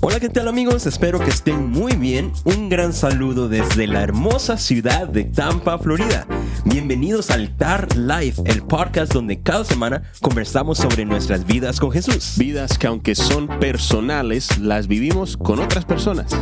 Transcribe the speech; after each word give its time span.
Hola, 0.00 0.20
¿qué 0.20 0.28
tal 0.28 0.48
amigos? 0.48 0.86
Espero 0.86 1.18
que 1.18 1.30
estén 1.30 1.70
muy 1.70 1.96
bien. 1.96 2.32
Un 2.44 2.68
gran 2.68 2.92
saludo 2.92 3.48
desde 3.48 3.86
la 3.86 4.02
hermosa 4.02 4.56
ciudad 4.56 5.08
de 5.08 5.24
Tampa, 5.24 5.78
Florida. 5.78 6.26
Bienvenidos 6.64 7.30
al 7.30 7.56
TAR 7.56 7.96
Live, 7.96 8.34
el 8.44 8.62
podcast 8.62 9.12
donde 9.12 9.42
cada 9.42 9.64
semana 9.64 10.02
conversamos 10.20 10.78
sobre 10.78 11.04
nuestras 11.04 11.46
vidas 11.46 11.80
con 11.80 11.90
Jesús. 11.90 12.34
Vidas 12.36 12.78
que 12.78 12.86
aunque 12.86 13.14
son 13.14 13.48
personales, 13.58 14.58
las 14.58 14.88
vivimos 14.88 15.36
con 15.36 15.58
otras 15.58 15.84
personas. 15.84 16.36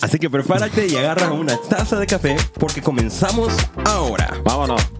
Así 0.00 0.18
que 0.18 0.28
prepárate 0.28 0.86
y 0.86 0.96
agarra 0.96 1.32
una 1.32 1.56
taza 1.68 1.98
de 2.00 2.06
café 2.06 2.36
porque 2.58 2.82
comenzamos 2.82 3.54
ahora. 3.84 4.36
Vámonos. 4.44 4.95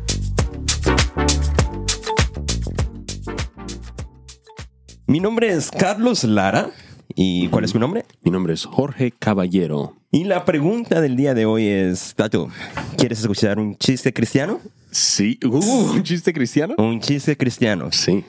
Mi 5.08 5.20
nombre 5.20 5.52
es 5.52 5.70
Carlos 5.70 6.24
Lara. 6.24 6.70
¿Y 7.14 7.48
cuál 7.48 7.64
es 7.64 7.74
mi 7.74 7.80
nombre? 7.80 8.04
Mi 8.22 8.32
nombre 8.32 8.54
es 8.54 8.64
Jorge 8.64 9.12
Caballero. 9.12 9.96
Y 10.10 10.24
la 10.24 10.44
pregunta 10.44 11.00
del 11.00 11.14
día 11.14 11.32
de 11.32 11.46
hoy 11.46 11.68
es, 11.68 12.14
Tato, 12.16 12.50
¿quieres 12.98 13.20
escuchar 13.20 13.60
un 13.60 13.76
chiste 13.76 14.12
cristiano? 14.12 14.60
Sí. 14.90 15.38
Uh, 15.44 15.92
¿Un 15.92 16.02
chiste 16.02 16.32
cristiano? 16.32 16.74
Un 16.78 17.00
chiste 17.00 17.36
cristiano. 17.36 17.90
Sí. 17.92 18.24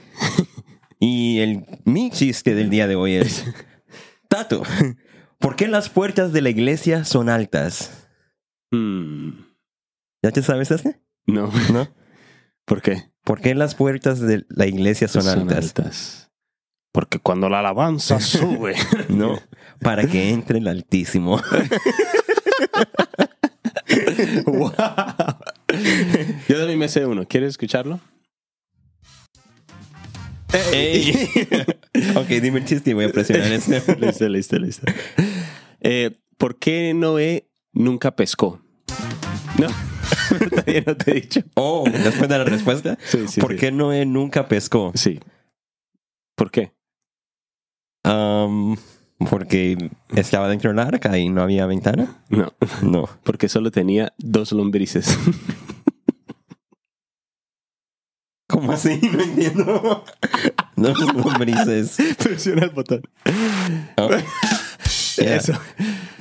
Y 1.00 1.40
el, 1.40 1.66
mi 1.86 2.12
chiste 2.12 2.54
del 2.54 2.70
día 2.70 2.88
de 2.88 2.96
hoy 2.96 3.14
es, 3.14 3.46
Tato, 4.28 4.62
¿por 5.40 5.56
qué 5.56 5.68
las 5.68 5.90
puertas 5.90 6.32
de 6.32 6.42
la 6.42 6.50
iglesia 6.50 7.06
son 7.06 7.30
altas? 7.30 8.08
Hmm, 8.72 9.32
¿Ya 10.24 10.32
te 10.32 10.44
sabes 10.44 10.70
este? 10.70 11.00
No. 11.26 11.52
¿No? 11.74 11.88
¿Por 12.66 12.82
qué? 12.82 13.12
¿Por 13.24 13.42
qué 13.42 13.56
las 13.56 13.76
puertas 13.76 14.20
de 14.20 14.46
la 14.50 14.68
iglesia 14.68 15.08
son, 15.08 15.28
altas? 15.28 16.27
Porque 16.98 17.20
cuando 17.20 17.48
la 17.48 17.60
alabanza 17.60 18.20
sube. 18.20 18.74
No, 19.10 19.40
para 19.80 20.08
que 20.08 20.32
entre 20.32 20.58
el 20.58 20.68
Altísimo. 20.68 21.40
Wow. 24.46 24.72
Yo 26.50 26.58
también 26.58 26.80
me 26.80 26.90
sé 26.90 27.06
uno. 27.06 27.26
¿Quieres 27.28 27.50
escucharlo? 27.50 28.00
Ey. 30.74 31.30
ok, 32.16 32.28
dime 32.28 32.60
el 32.60 32.66
chiste 32.66 32.90
y 32.90 32.94
voy 32.94 33.06
a 33.06 33.10
presionar 33.12 33.52
este. 33.52 33.96
listo, 33.98 34.28
listo, 34.28 34.58
listo. 34.58 34.92
Eh, 35.82 36.18
¿Por 36.38 36.58
qué 36.58 36.94
Noé 36.96 37.48
nunca 37.74 38.16
pescó? 38.16 38.60
No, 39.60 39.68
todavía 40.50 40.84
no 40.86 40.98
te 40.98 41.12
he 41.12 41.14
dicho. 41.22 41.42
Oh, 41.54 41.88
después 41.90 42.28
de 42.28 42.38
la 42.38 42.44
respuesta. 42.44 42.98
Sí, 43.06 43.28
sí, 43.28 43.40
¿Por 43.40 43.52
sí. 43.52 43.58
qué 43.58 43.72
Noé 43.72 44.06
nunca 44.06 44.48
pescó? 44.48 44.92
Sí. 44.96 45.20
¿Por 46.36 46.52
qué? 46.52 46.77
Um, 48.10 48.76
porque 49.30 49.90
estaba 50.16 50.48
dentro 50.48 50.70
del 50.70 50.80
arca 50.80 51.18
y 51.18 51.30
no 51.30 51.42
había 51.42 51.66
ventana. 51.66 52.24
No, 52.30 52.54
No. 52.82 53.10
porque 53.24 53.50
solo 53.50 53.72
tenía 53.72 54.14
dos 54.18 54.52
lombrices. 54.52 55.18
¿Cómo 58.48 58.72
así? 58.72 59.00
No 59.12 59.22
entiendo. 59.22 60.04
Dos 60.76 61.00
lombrices. 61.14 61.98
Presiona 62.24 62.64
el 62.64 62.70
botón. 62.70 63.02
Oh. 63.98 64.10
Yeah. 64.10 64.24
Eso. 65.36 65.54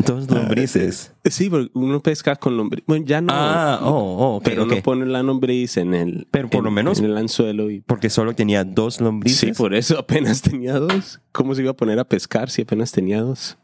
Dos 0.07 0.31
lombrices. 0.31 1.13
Sí, 1.25 1.51
porque 1.51 1.71
uno 1.75 2.01
pesca 2.01 2.37
con 2.37 2.57
lombriz. 2.57 2.85
Bueno, 2.87 3.05
ya 3.07 3.21
no. 3.21 3.33
Ah, 3.33 3.81
oh, 3.83 4.37
oh, 4.37 4.41
pero 4.43 4.63
ok. 4.65 4.73
uno 4.73 4.83
pone 4.83 5.07
la 5.07 5.23
lombriz 5.23 5.77
en 5.77 5.95
el. 5.95 6.27
Pero 6.31 6.49
por 6.49 6.59
en- 6.59 6.65
lo 6.65 6.71
menos- 6.71 6.99
En 6.99 7.07
el 7.07 7.17
anzuelo 7.17 7.71
y. 7.71 7.81
Porque 7.81 8.09
solo 8.11 8.35
tenía 8.35 8.65
dos 8.65 9.01
lombrices. 9.01 9.39
Sí, 9.39 9.53
por 9.53 9.75
eso 9.75 9.99
apenas 9.99 10.43
tenía 10.43 10.75
dos. 10.79 11.21
¿Cómo 11.33 11.55
se 11.55 11.63
iba 11.63 11.73
a 11.73 11.77
poner 11.77 11.99
a 11.99 12.05
pescar 12.05 12.51
si 12.51 12.63
apenas 12.63 12.93
tenía 12.93 13.21
dos? 13.21 13.57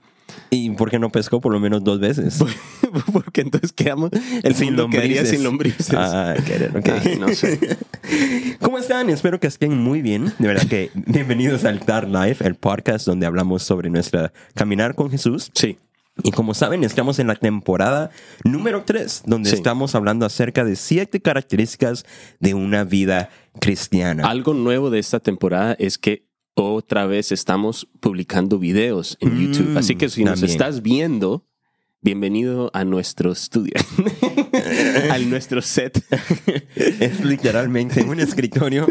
¿Y 0.51 0.71
por 0.71 0.89
qué 0.91 0.99
no 0.99 1.11
pescó 1.11 1.41
por 1.43 1.53
lo 1.53 1.61
menos 1.61 1.84
dos 1.84 2.01
veces? 2.01 2.39
Porque 3.12 3.43
entonces 3.43 3.71
quedamos. 3.73 4.11
El 4.43 4.55
Sin 4.55 4.69
mundo 4.69 4.83
lombrices. 4.84 5.28
sin 5.28 5.45
lombrices. 5.45 5.93
Ah, 5.95 6.34
get 6.45 6.71
it, 6.71 6.75
ok. 6.77 6.89
Ay, 6.89 7.16
no 7.19 7.28
sé. 7.34 7.59
¿Cómo 8.61 8.78
están? 8.78 9.11
Espero 9.11 9.39
que 9.41 9.47
estén 9.47 9.77
muy 9.77 10.00
bien. 10.00 10.33
De 10.39 10.49
verdad 10.49 10.66
que 10.66 10.91
bienvenidos 10.95 11.65
al 11.65 11.81
TAR 11.81 12.09
Live, 12.09 12.37
el 12.41 12.55
podcast 12.55 13.06
donde 13.06 13.27
hablamos 13.27 13.62
sobre 13.62 13.91
nuestra 13.91 14.33
caminar 14.55 14.95
con 14.95 15.11
Jesús. 15.11 15.50
Sí. 15.55 15.77
Y 16.23 16.31
como 16.31 16.53
saben, 16.55 16.84
estamos 16.84 17.19
en 17.19 17.27
la 17.27 17.37
temporada 17.37 18.11
número 18.45 18.84
3, 18.84 19.23
donde 19.27 19.49
Sí. 19.50 19.56
estamos 19.56 19.95
hablando 19.95 20.27
acerca 20.27 20.65
de 20.65 20.77
siete 20.77 21.21
características 21.23 22.05
de 22.39 22.55
una 22.55 22.84
vida 22.84 23.31
cristiana. 23.61 24.28
Algo 24.28 24.53
nuevo 24.53 24.91
de 24.91 24.99
esta 24.99 25.21
temporada 25.21 25.75
es 25.78 25.97
que 25.99 26.27
otra 26.55 27.06
vez 27.06 27.33
estamos 27.33 27.89
publicando 28.01 28.59
videos 28.59 29.17
en 29.21 29.34
Mm, 29.37 29.41
YouTube. 29.53 29.78
Así 29.78 29.97
que 29.97 30.11
si 30.11 30.22
nos 30.22 30.41
también. 30.41 30.51
estás 30.53 30.83
viendo, 30.83 31.47
bienvenido 32.03 32.71
a 32.75 32.84
nuestro 32.84 33.33
estudio, 33.33 33.72
a 35.11 35.19
nuestro 35.19 35.62
set. 35.62 36.05
es 36.77 37.25
literalmente 37.25 38.03
un 38.03 38.21
escritorio 38.21 38.87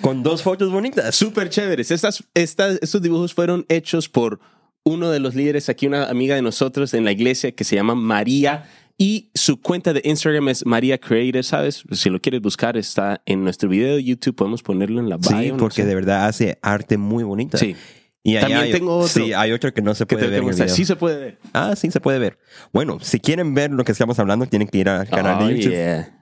con 0.00 0.24
dos 0.24 0.42
fotos 0.42 0.72
bonitas. 0.72 1.14
Súper 1.14 1.50
chéveres. 1.50 1.92
Estas, 1.92 2.24
estas, 2.34 2.78
estos 2.82 3.00
dibujos 3.00 3.32
fueron 3.32 3.64
hechos 3.68 4.08
por 4.08 4.40
uno 4.84 5.10
de 5.10 5.20
los 5.20 5.34
líderes 5.34 5.68
aquí, 5.68 5.86
una 5.86 6.06
amiga 6.06 6.34
de 6.34 6.42
nosotros 6.42 6.92
en 6.94 7.04
la 7.04 7.12
iglesia 7.12 7.52
que 7.52 7.64
se 7.64 7.76
llama 7.76 7.94
María. 7.94 8.64
Y 8.98 9.30
su 9.34 9.60
cuenta 9.60 9.92
de 9.92 10.02
Instagram 10.04 10.48
es 10.48 10.64
María 10.66 10.98
Creator, 10.98 11.42
¿sabes? 11.42 11.82
Si 11.92 12.08
lo 12.10 12.20
quieres 12.20 12.40
buscar, 12.40 12.76
está 12.76 13.20
en 13.26 13.42
nuestro 13.42 13.68
video 13.68 13.96
de 13.96 14.04
YouTube. 14.04 14.36
Podemos 14.36 14.62
ponerlo 14.62 15.00
en 15.00 15.08
la 15.08 15.16
bio. 15.16 15.30
Sí, 15.40 15.50
no 15.50 15.56
porque 15.56 15.82
sé. 15.82 15.86
de 15.86 15.94
verdad 15.94 16.26
hace 16.26 16.58
arte 16.62 16.98
muy 16.98 17.24
bonita. 17.24 17.58
Sí. 17.58 17.74
Y 18.22 18.36
También 18.38 18.60
hay- 18.60 18.70
tengo 18.72 18.98
otro. 18.98 19.08
Sí, 19.24 19.32
hay 19.32 19.50
otro 19.50 19.72
que 19.74 19.82
no 19.82 19.94
se 19.94 20.06
puede 20.06 20.28
ver. 20.28 20.42
en. 20.44 20.68
Sí 20.68 20.84
se 20.84 20.94
puede 20.94 21.18
ver. 21.18 21.38
Ah, 21.52 21.74
sí, 21.74 21.90
se 21.90 21.98
puede 22.00 22.18
ver. 22.20 22.38
Bueno, 22.72 22.98
si 23.00 23.18
quieren 23.18 23.54
ver 23.54 23.72
lo 23.72 23.82
que 23.82 23.90
estamos 23.92 24.18
hablando, 24.20 24.46
tienen 24.46 24.68
que 24.68 24.78
ir 24.78 24.88
al 24.88 25.08
canal 25.08 25.42
Oh, 25.42 25.46
de 25.48 25.56
YouTube. 25.56 25.72
yeah. 25.72 26.18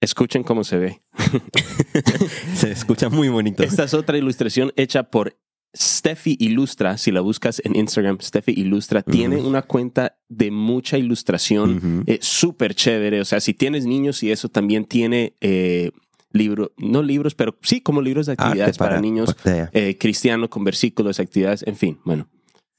Escuchen 0.00 0.42
cómo 0.44 0.62
se 0.64 0.78
ve. 0.78 1.02
Se 2.54 2.70
escucha 2.70 3.08
muy 3.08 3.28
bonito. 3.28 3.62
Esta 3.62 3.84
es 3.84 3.94
otra 3.94 4.18
ilustración 4.18 4.72
hecha 4.76 5.04
por 5.04 5.36
Steffi 5.76 6.36
Ilustra. 6.38 6.98
Si 6.98 7.10
la 7.10 7.20
buscas 7.20 7.60
en 7.64 7.76
Instagram, 7.76 8.18
Steffi 8.20 8.52
Ilustra, 8.52 9.02
tiene 9.02 9.36
una 9.36 9.62
cuenta 9.62 10.16
de 10.28 10.50
mucha 10.50 10.98
ilustración. 10.98 12.04
Eh, 12.06 12.18
Súper 12.20 12.74
chévere. 12.74 13.20
O 13.20 13.24
sea, 13.24 13.40
si 13.40 13.54
tienes 13.54 13.86
niños 13.86 14.22
y 14.22 14.30
eso 14.30 14.48
también 14.48 14.84
tiene 14.84 15.34
eh, 15.40 15.90
libro, 16.32 16.72
no 16.76 17.02
libros, 17.02 17.34
pero 17.34 17.56
sí 17.62 17.80
como 17.80 18.02
libros 18.02 18.26
de 18.26 18.32
actividades 18.32 18.68
Arte 18.74 18.78
para, 18.78 19.00
niños 19.00 19.34
para- 19.34 19.70
eh, 19.72 19.96
cristianos 19.98 20.48
con 20.50 20.64
versículos, 20.64 21.20
actividades, 21.20 21.62
en 21.66 21.76
fin. 21.76 21.98
Bueno, 22.04 22.28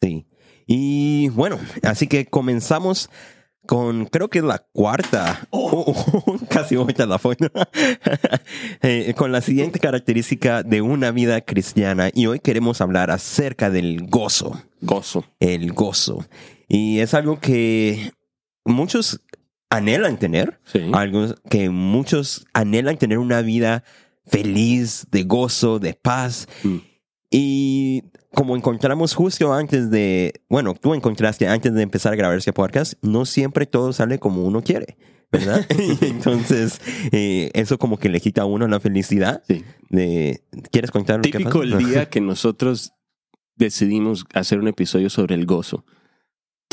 Sí. 0.01 0.25
Y 0.65 1.29
bueno, 1.29 1.59
así 1.81 2.07
que 2.07 2.25
comenzamos 2.25 3.09
con, 3.65 4.05
creo 4.05 4.29
que 4.29 4.39
es 4.39 4.43
la 4.45 4.59
cuarta, 4.59 5.47
oh, 5.51 5.93
casi 6.49 6.75
otra 6.75 7.05
la 7.05 7.17
foto, 7.19 7.49
Eh, 8.81 9.13
con 9.17 9.31
la 9.31 9.41
siguiente 9.41 9.79
característica 9.79 10.63
de 10.63 10.81
una 10.81 11.11
vida 11.11 11.41
cristiana. 11.41 12.09
Y 12.13 12.25
hoy 12.27 12.39
queremos 12.39 12.81
hablar 12.81 13.11
acerca 13.11 13.69
del 13.69 14.07
gozo, 14.07 14.61
gozo. 14.81 15.25
el 15.39 15.71
gozo. 15.73 16.25
Y 16.67 16.99
es 16.99 17.13
algo 17.13 17.39
que 17.39 18.11
muchos 18.65 19.21
anhelan 19.69 20.17
tener, 20.19 20.59
Sí. 20.65 20.81
algo 20.93 21.33
que 21.49 21.69
muchos 21.69 22.45
anhelan 22.53 22.97
tener 22.97 23.17
una 23.17 23.41
vida 23.41 23.83
feliz, 24.25 25.07
de 25.11 25.23
gozo, 25.23 25.79
de 25.79 25.93
paz. 25.93 26.47
Mm. 26.63 26.77
Y 27.31 28.03
como 28.33 28.55
encontramos 28.55 29.13
justo 29.13 29.53
antes 29.53 29.91
de, 29.91 30.41
bueno, 30.49 30.73
tú 30.73 30.93
encontraste 30.93 31.47
antes 31.47 31.73
de 31.73 31.81
empezar 31.81 32.13
a 32.13 32.15
grabar 32.15 32.37
este 32.37 32.53
podcast, 32.53 32.93
no 33.01 33.25
siempre 33.25 33.65
todo 33.65 33.93
sale 33.93 34.19
como 34.19 34.43
uno 34.43 34.61
quiere, 34.63 34.97
¿verdad? 35.31 35.65
Y 35.77 36.05
Entonces, 36.05 36.81
eh, 37.11 37.51
eso 37.53 37.77
como 37.77 37.97
que 37.97 38.09
le 38.09 38.19
quita 38.19 38.41
a 38.41 38.45
uno 38.45 38.67
la 38.67 38.79
felicidad 38.79 39.43
Sí. 39.47 39.63
de, 39.89 40.43
¿quieres 40.71 40.91
contar 40.91 41.17
lo 41.17 41.23
que 41.23 41.31
Típico 41.31 41.63
el 41.63 41.77
día 41.77 42.05
que 42.09 42.21
nosotros 42.21 42.93
decidimos 43.55 44.25
hacer 44.33 44.59
un 44.59 44.67
episodio 44.67 45.09
sobre 45.09 45.35
el 45.35 45.45
gozo. 45.45 45.85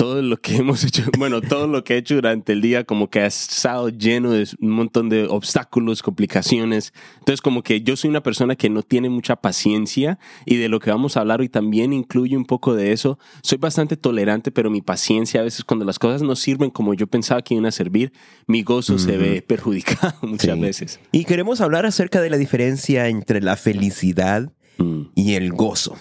Todo 0.01 0.23
lo 0.23 0.39
que 0.41 0.57
hemos 0.57 0.83
hecho, 0.83 1.03
bueno, 1.19 1.43
todo 1.43 1.67
lo 1.67 1.85
que 1.85 1.95
he 1.95 1.99
hecho 1.99 2.15
durante 2.15 2.53
el 2.53 2.63
día 2.63 2.85
como 2.85 3.11
que 3.11 3.21
ha 3.21 3.27
estado 3.27 3.91
lleno 3.91 4.31
de 4.31 4.49
un 4.59 4.71
montón 4.71 5.11
de 5.11 5.27
obstáculos, 5.27 6.03
complicaciones. 6.03 6.95
Entonces 7.19 7.43
como 7.43 7.63
que 7.63 7.83
yo 7.83 7.97
soy 7.97 8.09
una 8.09 8.23
persona 8.23 8.57
que 8.57 8.71
no 8.71 8.83
tiene 8.83 9.11
mucha 9.11 9.37
paciencia 9.37 10.19
y 10.47 10.57
de 10.57 10.71
lo 10.71 10.81
que 10.81 10.91
vamos 10.91 11.17
a 11.17 11.21
hablar 11.21 11.41
hoy 11.41 11.51
también 11.51 11.93
incluye 11.93 12.35
un 12.37 12.47
poco 12.47 12.75
de 12.75 12.93
eso. 12.93 13.19
Soy 13.43 13.59
bastante 13.59 13.99
tolerante, 13.99 14.51
pero 14.51 14.71
mi 14.71 14.81
paciencia 14.81 15.41
a 15.43 15.45
veces 15.45 15.65
cuando 15.65 15.85
las 15.85 15.99
cosas 15.99 16.23
no 16.23 16.35
sirven 16.35 16.71
como 16.71 16.95
yo 16.95 17.07
pensaba 17.07 17.43
que 17.43 17.53
iban 17.55 17.67
a 17.67 17.71
servir, 17.71 18.13
mi 18.47 18.63
gozo 18.63 18.99
se 18.99 19.19
ve 19.19 19.43
perjudicado 19.43 20.15
muchas 20.23 20.55
Sí. 20.55 20.61
veces. 20.61 21.01
Y 21.13 21.25
queremos 21.25 21.61
hablar 21.61 21.85
acerca 21.85 22.23
de 22.23 22.31
la 22.31 22.39
diferencia 22.39 23.09
entre 23.09 23.43
la 23.43 23.57
felicidad 23.57 24.51
Mm, 24.79 25.09
y 25.15 25.35
el 25.35 25.53
gozo. 25.53 25.95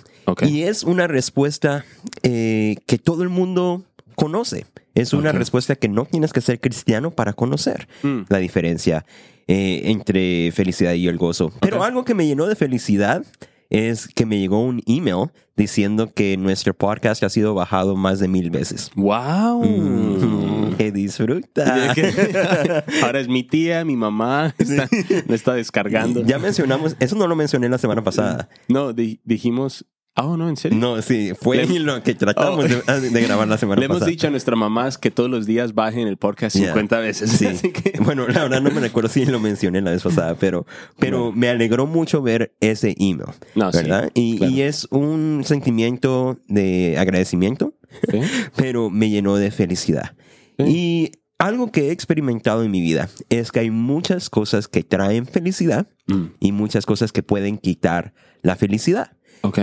Y 0.47 0.61
es 0.61 0.83
una 0.83 1.07
respuesta 1.07 1.83
eh, 2.23 2.77
que 2.85 2.97
todo 2.97 3.23
el 3.23 3.29
mundo 3.29 3.83
conoce. 4.19 4.65
Es 4.95 5.13
una 5.13 5.31
respuesta 5.31 5.75
que 5.75 5.87
no 5.87 6.05
tienes 6.05 6.33
que 6.33 6.41
ser 6.41 6.59
cristiano 6.59 7.11
para 7.11 7.33
conocer 7.33 7.87
Mm, 8.03 8.21
la 8.29 8.37
diferencia 8.39 9.05
eh, 9.47 9.81
entre 9.85 10.51
felicidad 10.51 10.93
y 10.93 11.07
el 11.07 11.17
gozo. 11.17 11.51
Pero 11.61 11.83
algo 11.83 12.03
que 12.05 12.13
me 12.13 12.27
llenó 12.27 12.45
de 12.47 12.55
felicidad 12.55 13.23
es 13.71 14.07
que 14.07 14.25
me 14.25 14.39
llegó 14.39 14.63
un 14.63 14.81
email 14.87 15.29
diciendo 15.55 16.11
que 16.13 16.37
nuestro 16.37 16.73
podcast 16.73 17.21
ha 17.23 17.29
sido 17.29 17.53
bajado 17.53 17.95
más 17.95 18.19
de 18.19 18.27
mil 18.27 18.49
veces. 18.49 18.91
¡Wow! 18.95 19.63
Mm, 19.63 20.75
¡Que 20.75 20.91
disfruta! 20.91 21.93
Ahora 23.03 23.19
es 23.19 23.27
mi 23.27 23.43
tía, 23.43 23.83
mi 23.85 23.95
mamá, 23.95 24.55
está, 24.57 24.87
me 25.27 25.35
está 25.35 25.53
descargando. 25.53 26.23
Ya 26.25 26.39
mencionamos, 26.39 26.95
eso 26.99 27.15
no 27.15 27.27
lo 27.27 27.35
mencioné 27.35 27.69
la 27.69 27.77
semana 27.77 28.03
pasada. 28.03 28.49
No, 28.67 28.93
di- 28.93 29.19
dijimos, 29.23 29.85
oh, 30.15 30.35
no, 30.37 30.49
en 30.49 30.57
serio. 30.57 30.77
No, 30.77 31.01
sí, 31.01 31.31
fue 31.39 31.65
Le- 31.65 31.79
lo 31.79 32.03
que 32.03 32.13
tratamos 32.15 32.65
Oh. 32.87 32.91
de, 32.99 33.09
de 33.09 33.21
grabar 33.21 33.47
la 33.47 33.57
semana 33.57 33.79
Le 33.79 33.85
hemos 33.85 33.97
pasada. 33.97 34.11
dicho 34.11 34.27
a 34.27 34.29
nuestras 34.31 34.57
mamás 34.57 34.97
que 34.97 35.11
todos 35.11 35.29
los 35.29 35.45
días 35.45 35.73
bajen 35.73 36.07
el 36.07 36.17
podcast 36.17 36.55
Ya. 36.55 36.67
50 36.67 36.99
veces. 36.99 37.29
Sí. 37.31 37.45
Así 37.47 37.71
que- 37.71 37.99
Bueno, 38.01 38.27
la 38.27 38.43
verdad 38.43 38.61
no 38.61 38.71
me 38.71 38.79
recuerdo 38.81 39.09
si 39.09 39.25
lo 39.25 39.39
mencioné 39.39 39.81
la 39.81 39.91
vez 39.91 40.03
pasada, 40.03 40.35
pero, 40.35 40.65
pero 40.99 41.31
me 41.31 41.49
alegró 41.49 41.85
mucho 41.87 42.21
ver 42.21 42.53
ese 42.59 42.95
email, 42.99 43.29
No, 43.55 43.71
sí, 43.71 43.77
¿verdad? 43.77 44.11
y, 44.13 44.37
claro. 44.37 44.53
y 44.53 44.61
es 44.61 44.87
un 44.91 45.43
sentimiento 45.45 46.39
de 46.47 46.97
agradecimiento, 46.97 47.73
Sí. 48.11 48.19
pero 48.55 48.89
me 48.89 49.09
llenó 49.09 49.35
de 49.37 49.51
felicidad. 49.51 50.15
Sí. 50.57 50.63
Y 50.67 51.11
algo 51.37 51.71
que 51.71 51.87
he 51.87 51.91
experimentado 51.91 52.63
en 52.63 52.71
mi 52.71 52.81
vida 52.81 53.09
es 53.29 53.51
que 53.53 53.61
hay 53.61 53.71
muchas 53.71 54.29
cosas 54.29 54.67
que 54.67 54.83
traen 54.83 55.25
felicidad 55.25 55.87
Mm, 56.07 56.31
y 56.39 56.51
muchas 56.51 56.85
cosas 56.87 57.11
que 57.11 57.21
pueden 57.23 57.59
quitar 57.59 58.13
la 58.41 58.55
felicidad. 58.55 59.11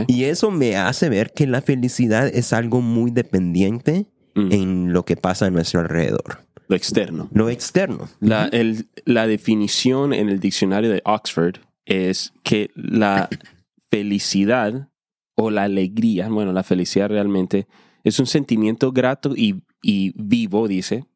Y 0.08 0.24
eso 0.24 0.50
me 0.50 0.76
hace 0.76 1.08
ver 1.08 1.32
que 1.32 1.46
la 1.46 1.60
felicidad 1.62 2.26
es 2.28 2.52
algo 2.52 2.80
muy 2.80 3.10
dependiente 3.10 4.06
Mm, 4.38 4.52
en 4.52 4.92
lo 4.92 5.06
que 5.06 5.16
pasa 5.16 5.46
a 5.46 5.50
nuestro 5.50 5.80
alrededor, 5.80 6.44
Lo 6.68 6.76
externo. 6.76 7.30
lo 7.32 7.48
externo. 7.48 8.06
La, 8.20 8.44
el- 8.48 8.86
la 9.06 9.26
definición 9.26 10.12
en 10.12 10.28
el 10.28 10.40
diccionario 10.40 10.90
de 10.90 11.00
Oxford 11.06 11.54
es 11.86 12.34
que 12.42 12.70
la 12.74 13.30
felicidad 13.90 14.88
o 15.36 15.50
la 15.50 15.62
alegría, 15.62 16.28
bueno, 16.28 16.52
la 16.52 16.62
felicidad 16.64 17.08
realmente 17.08 17.66
es 18.04 18.18
un 18.20 18.26
sentimiento 18.26 18.92
grato 18.92 19.34
y, 19.34 19.62
y 19.82 20.12
vivo, 20.16 20.68
dice, 20.68 21.06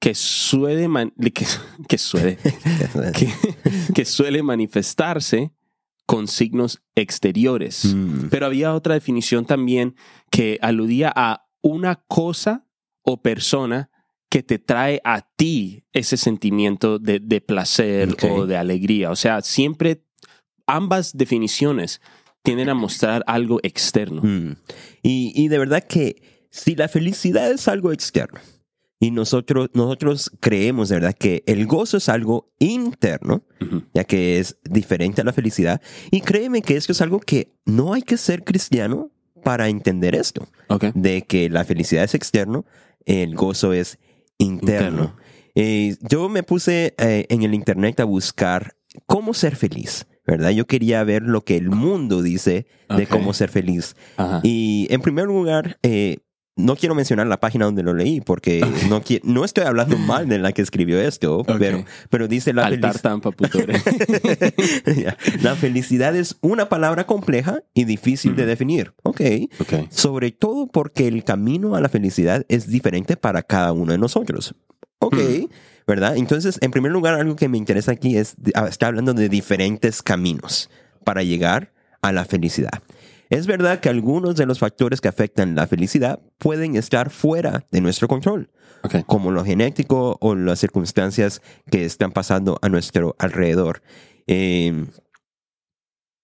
que 0.00 0.14
suele, 0.14 0.86
man- 0.86 1.12
que, 1.34 1.44
que 1.88 1.98
suele, 1.98 2.38
que, 3.14 3.28
que 3.92 4.04
suele 4.04 4.44
manifestarse 4.44 5.50
con 6.10 6.26
signos 6.26 6.82
exteriores. 6.96 7.94
Mm, 7.94 8.30
Pero 8.30 8.46
había 8.46 8.74
otra 8.74 8.94
definición 8.94 9.44
también 9.44 9.94
que 10.28 10.58
aludía 10.60 11.12
a 11.14 11.46
una 11.62 12.02
cosa 12.08 12.66
o 13.02 13.22
persona 13.22 13.90
que 14.28 14.42
te 14.42 14.58
trae 14.58 15.00
a 15.04 15.20
ti 15.36 15.84
ese 15.92 16.16
sentimiento 16.16 16.98
de, 16.98 17.20
de 17.20 17.40
placer 17.40 18.16
o 18.28 18.44
de 18.46 18.56
alegría. 18.56 19.12
O 19.12 19.14
sea, 19.14 19.40
siempre 19.42 20.02
ambas 20.66 21.16
definiciones 21.16 22.00
tienden 22.42 22.70
a 22.70 22.74
mostrar 22.74 23.22
algo 23.28 23.60
externo. 23.62 24.20
mm. 24.20 24.56
Y, 25.04 25.32
y 25.40 25.46
de 25.46 25.58
verdad 25.58 25.84
que 25.88 26.48
si 26.50 26.74
la 26.74 26.88
felicidad 26.88 27.52
es 27.52 27.68
algo 27.68 27.92
externo 27.92 28.40
y 29.00 29.10
nosotros, 29.10 29.70
nosotros 29.72 30.30
creemos 30.40 30.90
de 30.90 30.96
verdad 30.96 31.14
que 31.18 31.42
el 31.46 31.66
gozo 31.66 31.96
es 31.96 32.10
algo 32.10 32.52
interno, 32.58 33.42
ya 33.94 34.04
que 34.04 34.38
es 34.38 34.58
diferente 34.62 35.22
a 35.22 35.24
la 35.24 35.32
felicidad, 35.32 35.80
y 36.10 36.20
créeme 36.20 36.60
que 36.60 36.76
esto 36.76 36.92
es 36.92 37.00
algo 37.00 37.18
que 37.18 37.52
no 37.64 37.94
hay 37.94 38.02
que 38.02 38.18
ser 38.18 38.44
cristiano 38.44 39.10
para 39.42 39.68
entender 39.68 40.14
esto. 40.14 40.46
Ok. 40.68 40.84
de 40.94 41.22
que 41.22 41.48
la 41.48 41.64
felicidad 41.64 42.04
es 42.04 42.14
externo, 42.14 42.66
el 43.06 43.34
gozo 43.34 43.72
es 43.72 43.98
interno. 44.38 44.86
Interno. 44.86 45.16
Eh, 45.54 45.96
yo 46.08 46.28
me 46.28 46.42
puse 46.42 46.94
eh, 46.98 47.26
en 47.28 47.42
el 47.42 47.54
internet 47.54 47.98
a 48.00 48.04
buscar 48.04 48.76
cómo 49.06 49.34
ser 49.34 49.56
feliz, 49.56 50.06
¿verdad? 50.26 50.50
Yo 50.50 50.66
quería 50.66 51.02
ver 51.04 51.22
lo 51.22 51.42
que 51.44 51.56
el 51.56 51.70
mundo 51.70 52.22
dice 52.22 52.66
de 52.94 53.06
cómo 53.06 53.32
ser 53.32 53.48
feliz. 53.48 53.96
Ajá. 54.16 54.40
Y 54.44 54.86
en 54.90 55.00
primer 55.00 55.26
lugar, 55.26 55.78
eh, 55.82 56.18
no 56.64 56.76
quiero 56.76 56.94
mencionar 56.94 57.26
la 57.26 57.40
página 57.40 57.64
donde 57.64 57.82
lo 57.82 57.94
leí 57.94 58.20
porque 58.20 58.60
no, 58.88 59.02
no 59.22 59.44
estoy 59.44 59.64
hablando 59.64 59.96
mal 59.98 60.28
de 60.28 60.38
la 60.38 60.52
que 60.52 60.62
escribió 60.62 61.00
esto, 61.00 61.44
pero, 61.58 61.84
pero 62.08 62.28
dice 62.28 62.52
la 62.52 62.66
Altar 62.66 62.98
felicidad. 62.98 63.30
La 65.42 65.56
felicidad 65.56 66.16
es 66.16 66.36
una 66.40 66.68
palabra 66.68 67.06
compleja 67.06 67.62
y 67.74 67.84
difícil 67.84 68.36
de 68.36 68.46
definir. 68.46 68.92
Ok. 69.02 69.20
ok. 69.58 69.90
Sobre 69.90 70.30
todo 70.30 70.66
porque 70.66 71.08
el 71.08 71.24
camino 71.24 71.74
a 71.74 71.80
la 71.80 71.88
felicidad 71.88 72.44
es 72.48 72.68
diferente 72.68 73.16
para 73.16 73.42
cada 73.42 73.72
uno 73.72 73.92
de 73.92 73.98
nosotros. 73.98 74.54
Ok, 74.98 75.16
¿verdad? 75.86 76.16
Entonces, 76.16 76.58
en 76.60 76.70
primer 76.70 76.92
lugar, 76.92 77.14
algo 77.14 77.34
que 77.34 77.48
me 77.48 77.56
interesa 77.56 77.92
aquí 77.92 78.18
es, 78.18 78.36
ah, 78.54 78.66
está 78.68 78.88
hablando 78.88 79.14
de 79.14 79.30
diferentes 79.30 80.02
caminos 80.02 80.68
para 81.04 81.22
llegar 81.22 81.72
a 82.02 82.12
la 82.12 82.26
felicidad. 82.26 82.82
Es 83.30 83.46
verdad 83.46 83.80
que 83.80 83.88
algunos 83.88 84.34
de 84.36 84.44
los 84.44 84.58
factores 84.58 85.00
que 85.00 85.08
afectan 85.08 85.54
la 85.54 85.66
felicidad 85.66 86.20
pueden 86.38 86.76
estar 86.76 87.10
fuera 87.10 87.64
de 87.70 87.80
nuestro 87.80 88.08
control, 88.08 88.50
como 89.06 89.30
lo 89.30 89.44
genético 89.44 90.18
o 90.20 90.34
las 90.34 90.58
circunstancias 90.58 91.40
que 91.70 91.84
están 91.84 92.10
pasando 92.12 92.58
a 92.60 92.68
nuestro 92.68 93.14
alrededor. 93.18 93.82
Eh, 94.26 94.84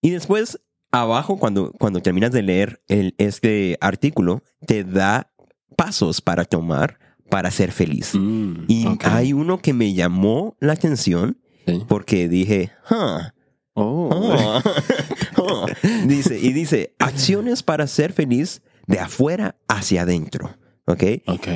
y 0.03 0.11
después, 0.11 0.61
abajo, 0.91 1.39
cuando, 1.39 1.73
cuando 1.73 2.01
terminas 2.01 2.33
de 2.33 2.43
leer 2.43 2.83
el, 2.89 3.15
este 3.19 3.79
artículo, 3.81 4.43
te 4.67 4.85
da 4.85 5.33
pasos 5.77 6.21
para 6.21 6.45
tomar 6.45 6.99
para 7.31 7.51
ser 7.51 7.73
feliz. 7.73 8.15
Mm, 8.15 8.65
Y 8.69 8.87
hay 9.03 9.33
uno 9.33 9.59
que 9.59 9.73
me 9.73 9.95
llamó 9.95 10.57
la 10.61 10.73
atención 10.75 11.39
Sí. 11.67 11.83
porque 11.89 12.29
dije, 12.29 12.71
huh, 12.91 13.31
Oh. 13.79 14.09
oh, 14.11 14.63
oh". 15.37 15.67
dice, 16.07 16.39
y 16.39 16.53
dice, 16.53 16.95
acciones 16.99 17.63
para 17.63 17.87
ser 17.87 18.13
feliz 18.13 18.63
de 18.87 19.01
afuera 19.01 19.57
hacia 19.69 20.03
adentro. 20.03 20.57
¿Ok? 20.87 21.03
Ok. 21.27 21.49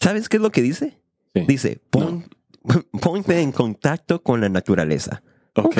¿Sabes 0.00 0.28
qué 0.28 0.36
es 0.36 0.42
lo 0.42 0.50
que 0.50 0.62
dice? 0.62 0.98
Sí. 1.34 1.44
Dice, 1.48 1.80
pon- 1.90 2.24
ponte 3.00 3.40
en 3.40 3.52
contacto 3.52 4.22
con 4.22 4.40
la 4.40 4.48
naturaleza. 4.48 5.22
Ok, 5.54 5.76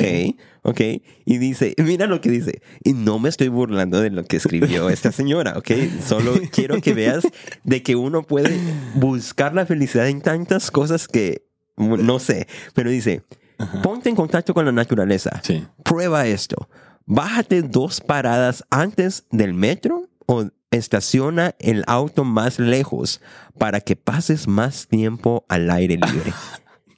ok. 0.65 0.81
Y 1.25 1.39
dice, 1.39 1.75
mira 1.79 2.07
lo 2.07 2.21
que 2.21 2.31
dice. 2.31 2.61
Y 2.85 2.93
no 2.93 3.19
me 3.19 3.31
estoy 3.31 3.49
burlando 3.49 4.01
de 4.03 4.11
lo 4.11 4.23
que 4.25 4.37
escribió 4.37 4.89
esta 4.91 5.13
señora, 5.13 5.55
ok. 5.57 5.71
Solo 6.07 6.35
quiero 6.53 6.81
que 6.83 6.93
veas 6.93 7.27
de 7.65 7.83
que 7.83 7.97
uno 7.97 8.23
puede 8.23 8.55
buscar 8.95 9.55
la 9.55 9.65
felicidad 9.65 10.09
en 10.09 10.21
tantas 10.21 10.71
cosas 10.71 11.09
que 11.09 11.47
no 11.79 12.19
sé. 12.19 12.47
Pero 12.75 12.91
dice, 12.91 13.23
Ajá. 13.57 13.81
ponte 13.81 14.11
en 14.11 14.15
contacto 14.17 14.53
con 14.53 14.67
la 14.67 14.73
naturaleza. 14.73 15.41
Sí. 15.43 15.65
Prueba 15.83 16.27
esto. 16.27 16.69
Bájate 17.07 17.63
dos 17.63 18.01
paradas 18.01 18.65
antes 18.71 19.25
del 19.31 19.55
metro 19.55 20.09
o 20.27 20.49
estaciona 20.71 21.55
el 21.59 21.85
auto 21.87 22.25
más 22.25 22.59
lejos 22.59 23.21
para 23.59 23.81
que 23.81 23.97
pases 23.97 24.49
más 24.49 24.87
tiempo 24.89 25.45
al 25.49 25.71
aire 25.71 25.97
libre. 25.97 26.33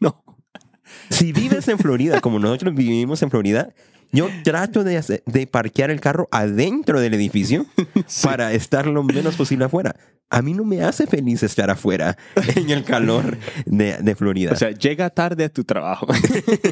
No. 0.00 0.22
Si 1.08 1.32
vives 1.32 1.68
en 1.68 1.78
Florida, 1.78 2.20
como 2.20 2.38
nosotros 2.38 2.74
vivimos 2.74 3.22
en 3.22 3.30
Florida, 3.30 3.72
yo 4.14 4.28
trato 4.44 4.84
de, 4.84 4.96
hacer- 4.96 5.22
de 5.26 5.46
parquear 5.46 5.90
el 5.90 6.00
carro 6.00 6.28
adentro 6.30 7.00
del 7.00 7.14
edificio 7.14 7.66
para 8.22 8.52
estar 8.52 8.86
lo 8.86 9.02
menos 9.02 9.36
posible 9.36 9.64
afuera. 9.66 9.94
A 10.30 10.40
mí 10.42 10.54
no 10.54 10.64
me 10.64 10.82
hace 10.82 11.06
feliz 11.06 11.42
estar 11.42 11.70
afuera 11.70 12.16
en 12.56 12.70
el 12.70 12.82
calor 12.84 13.36
de, 13.66 13.98
de 13.98 14.14
Florida. 14.16 14.52
O 14.52 14.56
sea, 14.56 14.70
llega 14.70 15.10
tarde 15.10 15.44
a 15.44 15.48
tu 15.48 15.64
trabajo. 15.64 16.06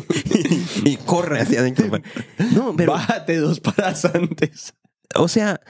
y, 0.84 0.96
corre 0.96 1.40
hacia 1.40 1.61
adentro. 1.61 1.90
No, 2.54 2.75
pero, 2.76 2.92
Bájate 2.92 3.37
dos 3.37 3.61
paradas 3.61 4.04
antes. 4.06 4.75
o 5.14 5.28
sea, 5.28 5.61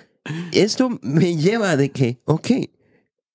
esto 0.53 0.99
me 1.03 1.37
lleva 1.37 1.77
de 1.77 1.91
que, 1.91 2.23
ok, 2.25 2.51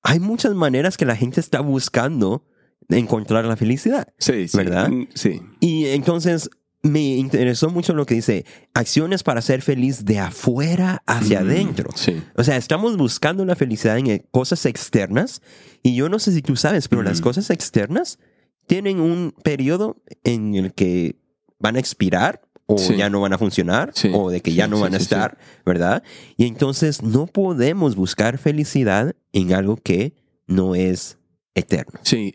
hay 0.04 0.20
muchas 0.20 0.54
maneras 0.54 0.96
que 0.98 1.06
la 1.06 1.16
gente 1.18 1.40
está 1.42 1.60
buscando 1.60 2.46
encontrar 2.90 3.44
la 3.46 3.58
felicidad. 3.58 4.08
Sí, 4.18 4.48
sí. 4.48 4.56
¿Verdad? 4.58 4.90
Sí. 5.14 5.42
Y 5.60 5.88
entonces 5.88 6.50
me 6.84 7.02
interesó 7.16 7.70
mucho 7.70 7.94
lo 7.94 8.06
que 8.06 8.16
dice, 8.16 8.46
acciones 8.74 9.24
para 9.24 9.42
ser 9.42 9.62
feliz 9.62 10.06
de 10.06 10.20
afuera 10.20 11.02
hacia 11.06 11.42
Mm, 11.42 11.44
adentro. 11.46 11.90
Sí. 11.96 12.22
O 12.36 12.44
sea, 12.44 12.56
estamos 12.58 12.96
buscando 12.98 13.44
la 13.46 13.56
felicidad 13.56 13.98
en 13.98 14.08
eh, 14.08 14.26
cosas 14.32 14.66
externas 14.66 15.42
y 15.84 15.96
yo 15.96 16.08
no 16.10 16.20
sé 16.20 16.32
si 16.32 16.42
tú 16.42 16.56
sabes, 16.56 16.88
pero 16.88 17.04
las 17.04 17.20
Ujú. 17.20 17.30
cosas 17.30 17.50
externas 17.50 18.20
tienen 18.68 19.00
un 19.00 19.34
periodo 19.44 19.98
en 20.24 20.56
el 20.56 20.74
que 20.74 21.16
van 21.60 21.76
a 21.76 21.80
expirar 21.80 22.42
o 22.68 22.78
Sí. 22.78 22.96
ya 22.98 23.10
no 23.10 23.22
van 23.22 23.34
a 23.34 23.38
funcionar 23.38 23.92
Sí. 23.96 24.12
o 24.14 24.30
de 24.30 24.42
que 24.42 24.54
ya 24.54 24.68
no 24.68 24.80
van 24.80 24.94
a 24.94 24.98
estar, 24.98 25.38
¿verdad? 25.66 26.04
Y 26.36 26.46
entonces 26.46 27.02
no 27.02 27.26
podemos 27.26 27.96
buscar 27.96 28.38
felicidad 28.38 29.16
en 29.34 29.54
algo 29.54 29.78
que 29.78 30.14
no 30.48 30.76
es 30.76 31.18
eterno. 31.56 32.00
Sí. 32.04 32.34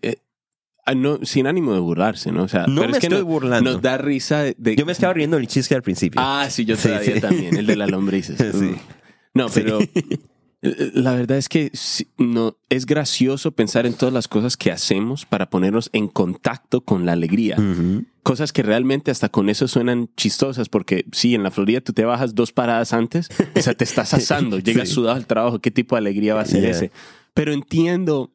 Ah, 0.84 0.94
no, 0.94 1.18
sin 1.24 1.46
ánimo 1.46 1.72
de 1.74 1.80
burlarse, 1.80 2.32
¿no? 2.32 2.44
O 2.44 2.48
sea, 2.48 2.66
No 2.66 2.82
pero 2.82 2.86
me 2.92 2.92
es 2.92 2.98
que 3.00 3.06
estoy 3.06 3.20
no- 3.20 3.26
burlando. 3.26 3.72
Nos 3.72 3.82
da 3.82 3.98
risa 3.98 4.42
de... 4.42 4.76
Yo 4.76 4.86
me 4.86 4.92
estaba 4.92 5.12
riendo 5.14 5.36
del 5.36 5.46
chiste 5.46 5.74
al 5.74 5.82
principio. 5.82 6.20
Ah, 6.22 6.46
sí, 6.50 6.64
yo 6.64 6.76
todavía 6.76 7.14
sí. 7.14 7.20
también. 7.20 7.56
El 7.56 7.66
de 7.66 7.76
las 7.76 7.90
lombrices. 7.90 8.36
Sí. 8.52 8.64
Mm. 8.66 8.76
No, 9.34 9.46
pero 9.48 9.78
Eh, 10.64 10.92
La 10.94 11.14
verdad 11.14 11.38
es 11.38 11.48
que 11.48 11.72
no, 12.18 12.56
es 12.68 12.86
gracioso 12.86 13.50
pensar 13.50 13.84
en 13.84 13.94
todas 13.94 14.12
las 14.14 14.28
cosas 14.28 14.56
que 14.56 14.70
hacemos 14.70 15.26
para 15.26 15.50
ponernos 15.50 15.90
en 15.92 16.06
contacto 16.06 16.82
con 16.82 17.04
la 17.04 17.12
alegría. 17.12 17.56
Cosas 18.22 18.52
que 18.52 18.62
realmente 18.62 19.10
hasta 19.10 19.28
con 19.28 19.48
eso 19.48 19.66
suenan 19.66 20.08
chistosas, 20.16 20.68
porque 20.68 21.04
sí, 21.10 21.34
en 21.34 21.42
la 21.42 21.50
Florida 21.50 21.80
tú 21.80 21.92
te 21.92 22.04
bajas 22.04 22.36
dos 22.36 22.52
paradas 22.52 22.92
antes, 22.92 23.28
o 23.56 23.60
sea, 23.60 23.74
te 23.74 23.82
estás 23.82 24.14
asando, 24.14 24.58
llegas 24.60 24.88
Sí. 24.88 24.94
sudado 24.94 25.16
al 25.16 25.26
trabajo, 25.26 25.58
¿qué 25.58 25.72
tipo 25.72 25.96
de 25.96 26.00
alegría 26.00 26.34
va 26.36 26.42
a 26.42 26.46
ser 26.46 26.60
Yeah. 26.60 26.70
ese? 26.70 26.92
Pero 27.34 27.52
entiendo 27.52 28.30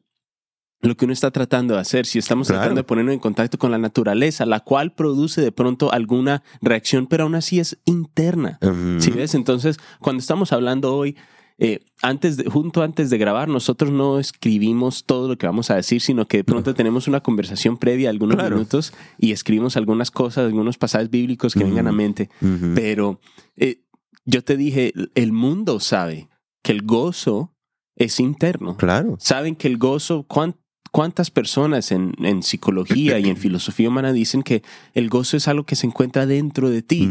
lo 0.80 0.96
que 0.96 1.04
uno 1.06 1.12
está 1.12 1.30
tratando 1.30 1.74
de 1.74 1.80
hacer, 1.80 2.06
si 2.06 2.18
estamos 2.18 2.46
Claro. 2.48 2.60
tratando 2.62 2.78
de 2.80 2.84
ponernos 2.84 3.12
en 3.14 3.20
contacto 3.20 3.58
con 3.58 3.70
la 3.70 3.78
naturaleza, 3.78 4.46
la 4.46 4.60
cual 4.60 4.92
produce 4.92 5.40
de 5.40 5.50
pronto 5.52 5.92
alguna 5.92 6.42
reacción, 6.60 7.06
pero 7.06 7.24
aún 7.24 7.34
así 7.34 7.58
es 7.58 7.78
interna. 7.84 8.58
Ujú. 8.62 9.00
¿Sí 9.00 9.10
ves? 9.10 9.34
Entonces, 9.34 9.76
cuando 10.00 10.20
estamos 10.20 10.52
hablando 10.52 10.94
hoy, 10.94 11.16
eh, 11.60 11.80
antes 12.02 12.36
de, 12.36 12.44
junto 12.48 12.82
antes 12.84 13.10
de 13.10 13.18
grabar, 13.18 13.48
nosotros 13.48 13.90
no 13.90 14.20
escribimos 14.20 15.04
todo 15.04 15.26
lo 15.26 15.36
que 15.36 15.46
vamos 15.48 15.72
a 15.72 15.74
decir, 15.74 16.00
sino 16.00 16.26
que 16.28 16.36
de 16.36 16.44
pronto 16.44 16.72
tenemos 16.74 17.08
una 17.08 17.20
conversación 17.20 17.76
previa, 17.76 18.10
algunos 18.10 18.36
Claro. 18.36 18.54
minutos, 18.54 18.92
y 19.18 19.32
escribimos 19.32 19.76
algunas 19.76 20.12
cosas, 20.12 20.44
algunos 20.46 20.78
pasajes 20.78 21.10
bíblicos 21.10 21.54
que 21.54 21.60
Ujú. 21.64 21.70
vengan 21.70 21.88
a 21.88 21.92
mente. 21.92 22.30
Ujú. 22.40 22.74
Pero 22.76 23.20
eh, 23.56 23.80
yo 24.24 24.44
te 24.44 24.56
dije, 24.56 24.92
el 25.16 25.32
mundo 25.32 25.80
sabe 25.80 26.28
que 26.62 26.70
el 26.70 26.82
gozo 26.82 27.52
es 27.96 28.20
interno. 28.20 28.76
Claro. 28.76 29.16
Saben 29.18 29.56
que 29.56 29.66
el 29.66 29.76
gozo, 29.78 30.22
¿cuán- 30.28 30.54
¿cuántas 30.90 31.30
personas 31.30 31.92
en, 31.92 32.14
en 32.22 32.42
psicología 32.42 33.18
y 33.18 33.28
en 33.28 33.36
filosofía 33.38 33.88
humana 33.88 34.12
dicen 34.12 34.42
que 34.42 34.62
el 34.94 35.08
gozo 35.08 35.36
es 35.36 35.48
algo 35.48 35.64
que 35.64 35.76
se 35.76 35.86
encuentra 35.86 36.26
dentro 36.26 36.70
de 36.70 36.82
ti? 36.82 37.08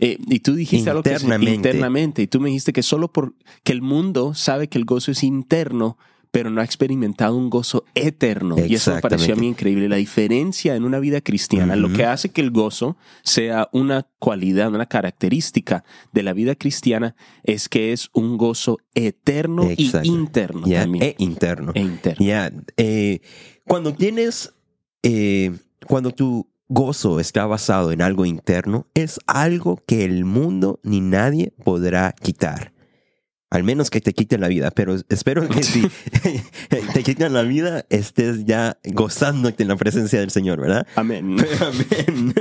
Eh, 0.00 0.18
y 0.26 0.40
tú 0.40 0.54
dijiste 0.54 0.90
algo 0.90 1.02
que 1.02 1.12
es 1.12 1.22
Internamente. 1.22 1.54
internamente. 1.54 2.22
Y 2.22 2.26
tú 2.26 2.40
me 2.40 2.48
dijiste 2.48 2.72
que 2.72 2.82
solo 2.82 3.08
por 3.08 3.32
que 3.62 3.72
el 3.72 3.80
mundo 3.82 4.34
sabe 4.34 4.68
que 4.68 4.78
el 4.78 4.84
gozo 4.84 5.12
es 5.12 5.22
interno, 5.22 5.96
pero 6.34 6.50
no 6.50 6.60
ha 6.60 6.64
experimentado 6.64 7.36
un 7.36 7.48
gozo 7.48 7.84
eterno. 7.94 8.56
Y 8.58 8.74
eso 8.74 8.92
me 8.92 9.00
pareció 9.00 9.34
a 9.34 9.36
mí 9.36 9.46
increíble. 9.46 9.88
La 9.88 9.94
diferencia 9.94 10.74
en 10.74 10.82
una 10.82 10.98
vida 10.98 11.20
cristiana, 11.20 11.76
lo 11.76 11.92
que 11.92 12.04
hace 12.04 12.30
que 12.30 12.40
el 12.40 12.50
gozo 12.50 12.96
sea 13.22 13.68
una 13.70 14.08
cualidad, 14.18 14.74
una 14.74 14.86
característica 14.86 15.84
de 16.12 16.24
la 16.24 16.32
vida 16.32 16.56
cristiana, 16.56 17.14
es 17.44 17.68
que 17.68 17.92
es 17.92 18.10
un 18.12 18.36
gozo 18.36 18.78
eterno 18.96 19.70
Exacto. 19.70 20.08
y 20.08 20.10
interno 20.10 20.66
Ya, 20.66 20.80
también. 20.80 21.04
E 21.04 21.14
interno. 21.18 21.70
E 21.72 21.80
interno. 21.82 22.26
Ya, 22.26 22.50
eh, 22.78 23.20
cuando 23.64 23.94
tienes, 23.94 24.52
eh, 25.04 25.52
cuando 25.86 26.10
tu 26.10 26.48
gozo 26.66 27.20
está 27.20 27.46
basado 27.46 27.92
en 27.92 28.02
algo 28.02 28.26
interno, 28.26 28.88
es 28.94 29.20
algo 29.28 29.80
que 29.86 30.04
el 30.04 30.24
mundo 30.24 30.80
ni 30.82 31.00
nadie 31.00 31.52
podrá 31.62 32.12
quitar. 32.20 32.73
Al 33.54 33.62
menos 33.62 33.88
que 33.88 34.00
te 34.00 34.12
quiten 34.12 34.40
la 34.40 34.48
vida, 34.48 34.72
pero 34.72 34.96
espero 35.08 35.48
que 35.48 35.62
si 35.62 35.82
te 36.92 37.02
quitan 37.04 37.32
la 37.32 37.42
vida, 37.42 37.86
estés 37.88 38.44
ya 38.46 38.78
gozándote 38.82 39.62
en 39.62 39.68
la 39.68 39.76
presencia 39.76 40.18
del 40.18 40.32
Señor, 40.32 40.60
¿verdad? 40.60 40.88
Amén. 40.96 41.36
Amén. 41.60 42.34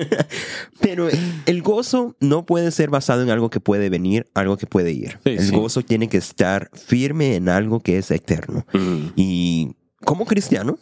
Pero 0.79 1.09
el 1.45 1.61
gozo 1.61 2.15
no 2.19 2.47
puede 2.47 2.71
ser 2.71 2.89
basado 2.89 3.21
en 3.21 3.29
algo 3.29 3.51
que 3.51 3.59
puede 3.59 3.91
venir, 3.91 4.25
algo 4.33 4.57
que 4.57 4.65
puede 4.65 4.91
ir. 4.91 5.19
Sí, 5.23 5.33
el 5.33 5.45
sí. 5.45 5.55
gozo 5.55 5.83
tiene 5.83 6.09
que 6.09 6.17
estar 6.17 6.71
firme 6.73 7.35
en 7.35 7.47
algo 7.47 7.79
que 7.79 7.99
es 7.99 8.09
eterno. 8.09 8.65
Mm. 8.73 9.09
Y 9.15 9.75
como 10.03 10.25
cristiano, 10.25 10.79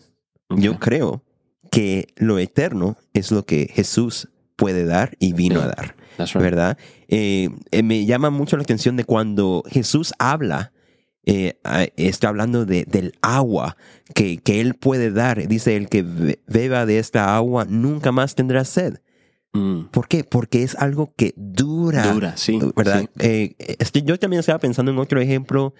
yo 0.49 0.79
creo 0.79 1.25
que 1.71 2.07
lo 2.15 2.39
eterno 2.39 2.95
es 3.13 3.31
lo 3.31 3.45
que 3.45 3.69
Jesús 3.69 4.29
puede 4.55 4.85
dar 4.85 5.17
y 5.19 5.33
vino 5.33 5.59
a 5.59 5.67
dar, 5.67 5.97
That's 6.21 6.33
right. 6.33 6.43
¿verdad? 6.43 6.77
Eh, 7.07 7.49
eh, 7.71 7.83
me 7.83 8.05
llama 8.05 8.29
mucho 8.29 8.57
la 8.57 8.63
atención 8.63 8.95
de 8.97 9.03
cuando 9.03 9.63
Jesús 9.69 10.13
habla, 10.19 10.71
eh, 11.25 11.59
está 11.97 12.29
hablando 12.29 12.65
de, 12.65 12.83
del 12.85 13.13
agua 13.21 13.77
que, 14.15 14.37
que 14.39 14.59
Él 14.61 14.73
puede 14.75 15.11
dar. 15.11 15.47
Dice, 15.47 15.75
el 15.75 15.87
que 15.89 16.01
be- 16.03 16.41
beba 16.47 16.85
de 16.85 16.97
esta 16.99 17.35
agua 17.35 17.65
nunca 17.69 18.11
más 18.11 18.33
tendrá 18.35 18.65
sed. 18.65 18.95
Mm. 19.53 19.85
¿Por 19.91 20.07
qué? 20.07 20.23
Porque 20.23 20.63
es 20.63 20.75
algo 20.75 21.13
que 21.15 21.33
dura. 21.35 22.11
Dura, 22.13 22.37
sí. 22.37 22.57
¿Verdad? 22.75 23.01
sí. 23.01 23.07
Eh, 23.19 23.55
este, 23.79 24.01
yo 24.01 24.17
también 24.17 24.39
estaba 24.39 24.59
pensando 24.59 24.91
en 24.91 24.97
otro 24.97 25.19
ejemplo. 25.21 25.73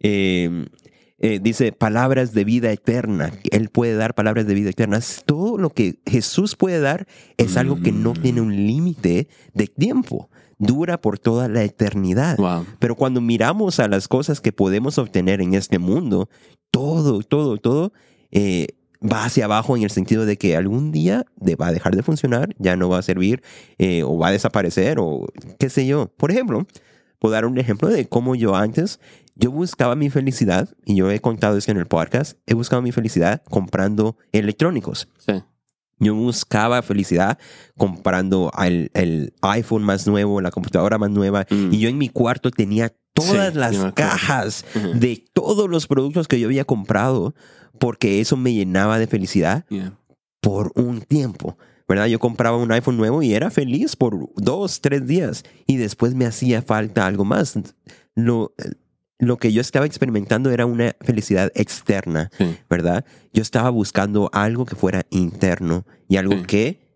eh, 0.00 0.66
eh, 1.18 1.38
dice 1.42 1.72
palabras 1.72 2.32
de 2.34 2.44
vida 2.44 2.70
eterna. 2.70 3.32
Él 3.50 3.70
puede 3.70 3.94
dar 3.94 4.14
palabras 4.14 4.46
de 4.46 4.54
vida 4.54 4.70
eterna. 4.70 5.00
Todo 5.24 5.56
lo 5.58 5.70
que 5.70 6.00
Jesús 6.06 6.56
puede 6.56 6.80
dar 6.80 7.06
es 7.38 7.56
algo 7.56 7.80
que 7.80 7.92
no 7.92 8.12
Mm. 8.12 8.22
tiene 8.22 8.40
un 8.42 8.54
límite 8.54 9.28
de 9.54 9.66
tiempo. 9.66 10.28
Dura 10.58 11.00
por 11.00 11.18
toda 11.18 11.48
la 11.48 11.62
eternidad. 11.64 12.36
Wow. 12.38 12.66
Pero 12.78 12.94
cuando 12.96 13.20
miramos 13.20 13.78
a 13.80 13.88
las 13.88 14.08
cosas 14.08 14.40
que 14.40 14.52
podemos 14.52 14.98
obtener 14.98 15.40
en 15.40 15.54
este 15.54 15.78
mundo, 15.78 16.28
todo, 16.70 17.20
todo, 17.20 17.58
todo 17.58 17.92
eh, 18.30 18.68
va 19.02 19.24
hacia 19.24 19.44
abajo 19.44 19.76
en 19.76 19.82
el 19.82 19.90
sentido 19.90 20.24
de 20.26 20.36
que 20.36 20.56
algún 20.56 20.92
día 20.92 21.24
va 21.60 21.68
a 21.68 21.72
dejar 21.72 21.94
de 21.96 22.02
funcionar, 22.02 22.54
ya 22.58 22.76
no 22.76 22.88
va 22.88 22.98
a 22.98 23.02
servir 23.02 23.42
eh, 23.78 24.02
o 24.02 24.18
va 24.18 24.28
a 24.28 24.32
desaparecer 24.32 24.98
o 24.98 25.26
qué 25.58 25.68
sé 25.68 25.86
yo. 25.86 26.10
Por 26.16 26.30
ejemplo, 26.30 26.66
puedo 27.18 27.32
dar 27.32 27.44
un 27.46 27.58
ejemplo 27.58 27.88
de 27.88 28.06
cómo 28.08 28.34
yo 28.34 28.56
antes, 28.56 28.98
yo 29.36 29.50
buscaba 29.52 29.94
mi 29.94 30.10
felicidad, 30.10 30.68
y 30.84 30.96
yo 30.96 31.10
he 31.10 31.20
contado 31.20 31.56
esto 31.56 31.70
en 31.70 31.76
el 31.78 31.86
podcast, 31.86 32.38
he 32.46 32.54
buscado 32.54 32.82
mi 32.82 32.90
felicidad 32.92 33.42
comprando 33.48 34.16
electrónicos. 34.32 35.08
Sí. 35.18 35.34
Yo 35.98 36.14
buscaba 36.14 36.82
felicidad 36.82 37.38
comprando 37.76 38.50
el, 38.58 38.90
el 38.94 39.32
iPhone 39.42 39.82
más 39.82 40.06
nuevo, 40.06 40.40
la 40.40 40.50
computadora 40.50 40.98
más 40.98 41.10
nueva. 41.10 41.46
Mm. 41.48 41.72
Y 41.72 41.78
yo 41.78 41.88
en 41.88 41.96
mi 41.96 42.08
cuarto 42.10 42.50
tenía 42.50 42.94
todas 43.14 43.52
Sí, 43.54 43.58
las 43.58 43.92
cajas 43.94 44.64
de 44.94 45.24
todos 45.32 45.70
los 45.70 45.86
productos 45.86 46.28
que 46.28 46.38
yo 46.38 46.48
había 46.48 46.64
comprado 46.66 47.34
porque 47.78 48.20
eso 48.20 48.36
me 48.36 48.52
llenaba 48.52 48.98
de 48.98 49.06
felicidad 49.06 49.64
Yeah. 49.70 49.98
por 50.42 50.72
un 50.74 51.00
tiempo. 51.00 51.56
¿Verdad? 51.88 52.06
Yo 52.06 52.18
compraba 52.18 52.56
un 52.58 52.72
iPhone 52.72 52.96
nuevo 52.96 53.22
y 53.22 53.32
era 53.32 53.50
feliz 53.50 53.96
por 53.96 54.28
dos, 54.36 54.80
tres 54.80 55.06
días. 55.06 55.44
Y 55.66 55.76
después 55.76 56.14
me 56.14 56.26
hacía 56.26 56.60
falta 56.60 57.06
algo 57.06 57.24
más. 57.24 57.58
Lo, 58.16 58.52
lo 59.18 59.38
que 59.38 59.52
yo 59.52 59.60
estaba 59.60 59.86
experimentando 59.86 60.50
era 60.50 60.66
una 60.66 60.94
felicidad 61.00 61.50
externa. 61.54 62.30
Sí. 62.38 62.56
¿verdad? 62.68 63.04
Yo 63.32 63.42
estaba 63.42 63.70
buscando 63.70 64.28
algo 64.32 64.66
que 64.66 64.76
fuera 64.76 65.06
interno 65.10 65.86
y 66.08 66.16
algo 66.16 66.34
Sí. 66.38 66.42
que 66.46 66.86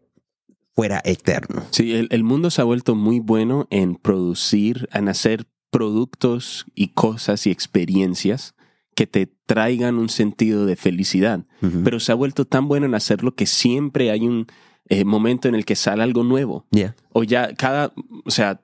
fuera 0.74 1.00
eterno. 1.04 1.62
Sí, 1.70 1.94
el, 1.94 2.08
el 2.10 2.24
mundo 2.24 2.50
se 2.50 2.60
ha 2.60 2.64
vuelto 2.64 2.94
muy 2.94 3.20
bueno 3.20 3.66
en 3.70 3.96
producir, 3.96 4.88
en 4.92 5.08
hacer 5.08 5.46
productos 5.70 6.66
y 6.74 6.88
cosas 6.88 7.46
y 7.46 7.50
experiencias 7.50 8.54
que 8.94 9.06
te 9.06 9.32
traigan 9.46 9.96
un 9.98 10.08
sentido 10.08 10.66
de 10.66 10.76
felicidad. 10.76 11.46
Pero 11.84 12.00
se 12.00 12.12
ha 12.12 12.14
vuelto 12.14 12.44
tan 12.44 12.68
bueno 12.68 12.86
en 12.86 12.94
hacerlo 12.94 13.34
que 13.34 13.46
siempre 13.46 14.10
hay 14.10 14.26
un 14.26 14.46
eh, 14.88 15.04
momento 15.04 15.48
en 15.48 15.54
el 15.54 15.64
que 15.64 15.76
sale 15.76 16.02
algo 16.02 16.22
nuevo. 16.24 16.66
Yeah. 16.70 16.94
O 17.12 17.22
ya 17.22 17.54
cada, 17.54 17.92
o 18.24 18.30
sea, 18.30 18.60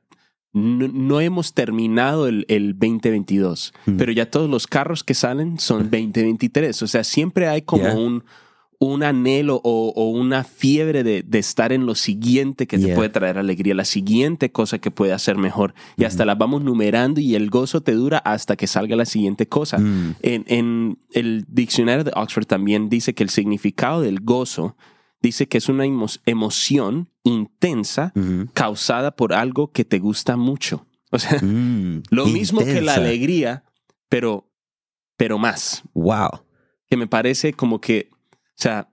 no, 0.57 0.89
no 0.89 1.21
hemos 1.21 1.53
terminado 1.55 2.27
el, 2.29 2.45
el 2.49 2.73
2022, 2.79 3.73
Mm. 3.87 3.97
pero 3.97 4.13
ya 4.13 4.31
todos 4.31 4.49
los 4.51 4.67
carros 4.67 5.05
que 5.05 5.15
salen 5.15 5.59
son 5.59 5.91
2023. 5.91 6.83
O 6.83 6.87
sea, 6.87 7.05
siempre 7.05 7.47
hay 7.49 7.63
como 7.63 7.83
Yeah. 7.85 7.95
un, 7.95 8.25
un 8.79 9.03
anhelo 9.03 9.61
o, 9.65 9.93
o 9.97 10.11
una 10.11 10.45
fiebre 10.45 11.03
de, 11.03 11.23
de 11.23 11.39
estar 11.39 11.73
en 11.73 11.87
lo 11.87 11.95
siguiente 11.95 12.67
que 12.67 12.79
te 12.79 12.95
puede 12.95 13.09
traer 13.09 13.39
alegría, 13.39 13.75
la 13.75 13.87
siguiente 13.87 14.53
cosa 14.53 14.79
que 14.79 14.91
puede 14.91 15.13
hacer 15.15 15.37
mejor. 15.39 15.73
Y 15.97 16.05
hasta 16.05 16.25
las 16.27 16.37
vamos 16.37 16.63
numerando 16.63 17.21
y 17.21 17.35
el 17.37 17.49
gozo 17.49 17.81
te 17.81 17.93
dura 17.93 18.19
hasta 18.19 18.55
que 18.57 18.67
salga 18.67 18.95
la 18.97 19.07
siguiente 19.07 19.47
cosa. 19.49 19.79
Mm. 19.79 20.17
En, 20.23 20.45
en 20.49 20.99
el 21.13 21.47
diccionario 21.49 22.05
de 22.05 22.13
Oxford 22.15 22.45
también 22.47 22.89
dice 22.91 23.15
que 23.15 23.23
el 23.23 23.31
significado 23.31 24.03
del 24.03 24.21
gozo 24.21 24.77
dice 25.23 25.49
que 25.49 25.57
es 25.59 25.69
una 25.71 25.87
emo- 25.87 26.21
emoción 26.27 27.09
intensa 27.27 28.13
causada 28.55 29.15
por 29.17 29.35
algo 29.35 29.71
que 29.73 29.85
te 29.85 29.99
gusta 29.99 30.37
mucho. 30.37 30.87
O 31.13 31.19
sea, 31.21 31.39
Mm. 31.41 32.03
lo 32.11 32.27
mismo 32.27 32.61
que 32.65 32.81
la 32.81 32.95
alegría, 32.95 33.65
pero, 34.09 34.51
pero 35.17 35.39
más. 35.39 35.83
Wow. 35.95 36.43
Que 36.89 36.97
me 36.97 37.07
parece 37.07 37.53
como 37.53 37.81
que, 37.81 38.09
o 38.13 38.37
sea, 38.57 38.91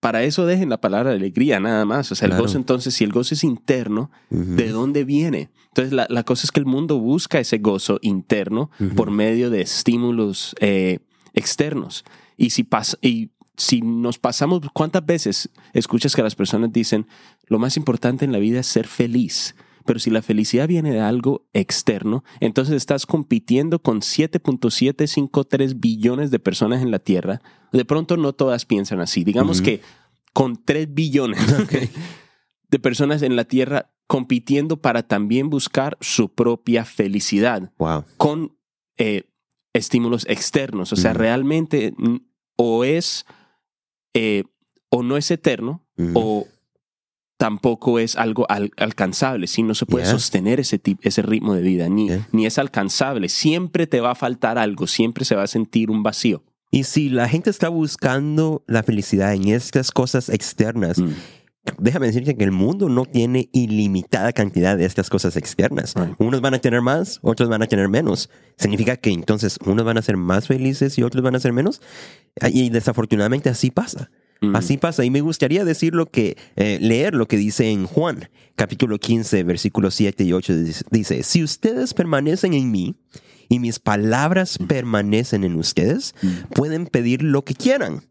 para 0.00 0.22
eso 0.22 0.44
dejen 0.44 0.68
la 0.68 0.80
palabra 0.82 1.12
alegría 1.12 1.58
nada 1.60 1.86
más. 1.86 2.12
O 2.12 2.14
sea, 2.14 2.26
el 2.26 2.32
Claro. 2.32 2.44
gozo 2.44 2.58
entonces, 2.58 2.92
si 2.94 3.04
el 3.04 3.10
gozo 3.12 3.34
es 3.34 3.42
interno. 3.42 4.10
¿de 4.28 4.68
dónde 4.68 5.04
viene? 5.04 5.50
Entonces, 5.68 5.94
la, 5.94 6.06
la 6.10 6.24
cosa 6.24 6.44
es 6.44 6.52
que 6.52 6.60
el 6.60 6.66
mundo 6.66 6.98
busca 6.98 7.40
ese 7.40 7.56
gozo 7.58 7.98
interno 8.02 8.70
por 8.94 9.10
medio 9.10 9.48
de 9.48 9.62
estímulos 9.62 10.54
eh, 10.60 10.98
externos. 11.32 12.04
Y 12.36 12.50
si, 12.50 12.64
pas- 12.64 12.98
y 13.00 13.30
si 13.56 13.80
nos 13.82 14.18
pasamos, 14.18 14.60
¿cuántas 14.72 15.04
veces 15.06 15.50
escuchas 15.72 16.14
que 16.16 16.22
las 16.22 16.34
personas 16.34 16.72
dicen, 16.72 17.06
lo 17.46 17.58
más 17.58 17.76
importante 17.76 18.24
en 18.24 18.32
la 18.32 18.38
vida 18.38 18.60
es 18.60 18.66
ser 18.66 18.86
feliz? 18.86 19.54
Pero 19.86 19.98
si 19.98 20.10
la 20.10 20.22
felicidad 20.22 20.66
viene 20.66 20.92
de 20.92 21.00
algo 21.00 21.46
externo, 21.52 22.24
entonces 22.40 22.74
estás 22.74 23.04
compitiendo 23.04 23.80
con 23.80 24.00
7.753 24.00 25.74
billones 25.78 26.30
de 26.30 26.38
personas 26.38 26.82
en 26.82 26.90
la 26.90 26.98
Tierra. 26.98 27.40
De 27.72 27.84
pronto 27.84 28.16
no 28.16 28.32
todas 28.32 28.64
piensan 28.64 29.00
así. 29.00 29.24
Digamos 29.24 29.60
que 29.60 29.80
con 30.32 30.62
3 30.64 30.94
billones 30.94 31.38
de 32.70 32.78
personas 32.78 33.22
en 33.22 33.36
la 33.36 33.44
Tierra 33.44 33.90
compitiendo 34.06 34.80
para 34.80 35.02
también 35.02 35.50
buscar 35.50 35.96
su 36.00 36.32
propia 36.32 36.84
felicidad 36.84 37.72
Wow. 37.78 38.04
con 38.16 38.56
eh, 38.96 39.24
estímulos 39.72 40.26
externos. 40.28 40.92
O 40.92 40.96
sea, 40.96 41.12
realmente 41.12 41.94
o 42.56 42.84
es 42.84 43.26
eh, 44.14 44.44
o 44.90 45.02
no 45.02 45.16
es 45.16 45.30
eterno 45.30 45.82
Ujú. 45.98 46.12
o 46.14 46.46
tampoco 47.36 47.98
es 47.98 48.16
algo 48.16 48.46
al- 48.48 48.70
alcanzable, 48.76 49.46
si 49.48 49.62
no 49.62 49.74
se 49.74 49.86
puede 49.86 50.04
Yeah. 50.04 50.12
sostener 50.14 50.60
ese, 50.60 50.80
ese 51.02 51.22
ritmo 51.22 51.54
de 51.54 51.62
vida, 51.62 51.88
ni, 51.88 52.06
Yeah. 52.08 52.28
ni 52.32 52.46
es 52.46 52.58
alcanzable. 52.58 53.28
Siempre 53.28 53.86
te 53.86 54.00
va 54.00 54.12
a 54.12 54.14
faltar 54.14 54.56
algo, 54.56 54.86
siempre 54.86 55.24
se 55.24 55.34
va 55.34 55.42
a 55.42 55.46
sentir 55.48 55.90
un 55.90 56.02
vacío. 56.02 56.44
Y 56.70 56.84
si 56.84 57.08
la 57.08 57.28
gente 57.28 57.50
está 57.50 57.68
buscando 57.68 58.64
la 58.66 58.82
felicidad 58.82 59.34
en 59.34 59.48
estas 59.48 59.90
cosas 59.90 60.28
externas, 60.28 60.98
Mm. 60.98 61.10
Déjame 61.78 62.06
decirte 62.06 62.36
que 62.36 62.44
el 62.44 62.52
mundo 62.52 62.88
no 62.88 63.04
tiene 63.06 63.48
ilimitada 63.52 64.32
cantidad 64.32 64.76
de 64.76 64.84
estas 64.84 65.08
cosas 65.10 65.36
externas. 65.36 65.94
Right. 65.96 66.14
Unos 66.18 66.40
van 66.40 66.54
a 66.54 66.58
tener 66.58 66.80
más, 66.82 67.18
otros 67.22 67.48
van 67.48 67.62
a 67.62 67.66
tener 67.66 67.88
menos. 67.88 68.30
Significa 68.56 68.96
que 68.96 69.10
entonces 69.10 69.58
unos 69.64 69.84
van 69.84 69.98
a 69.98 70.02
ser 70.02 70.16
más 70.16 70.46
felices 70.46 70.98
y 70.98 71.02
otros 71.02 71.22
van 71.22 71.34
a 71.36 71.40
ser 71.40 71.52
menos. 71.52 71.80
Y 72.52 72.70
desafortunadamente 72.70 73.48
así 73.48 73.70
pasa. 73.70 74.10
Mm. 74.40 74.56
Así 74.56 74.76
pasa. 74.76 75.04
Y 75.04 75.10
me 75.10 75.20
gustaría 75.20 75.64
decir 75.64 75.94
lo 75.94 76.06
que, 76.06 76.36
eh, 76.56 76.78
leer 76.80 77.14
lo 77.14 77.26
que 77.28 77.36
dice 77.36 77.70
en 77.70 77.86
Juan, 77.86 78.28
capítulo 78.56 78.98
15, 78.98 79.42
versículos 79.44 79.94
7 79.94 80.24
y 80.24 80.32
8. 80.32 80.56
Dice- 80.56 80.84
Dice, 80.90 81.22
si 81.22 81.42
ustedes 81.42 81.94
permanecen 81.94 82.52
en 82.52 82.70
mí 82.70 82.94
y 83.48 83.58
mis 83.58 83.78
palabras 83.78 84.58
permanecen 84.68 85.44
en 85.44 85.54
ustedes, 85.54 86.14
pueden 86.54 86.86
pedir 86.86 87.22
lo 87.22 87.42
que 87.44 87.54
quieran 87.54 88.02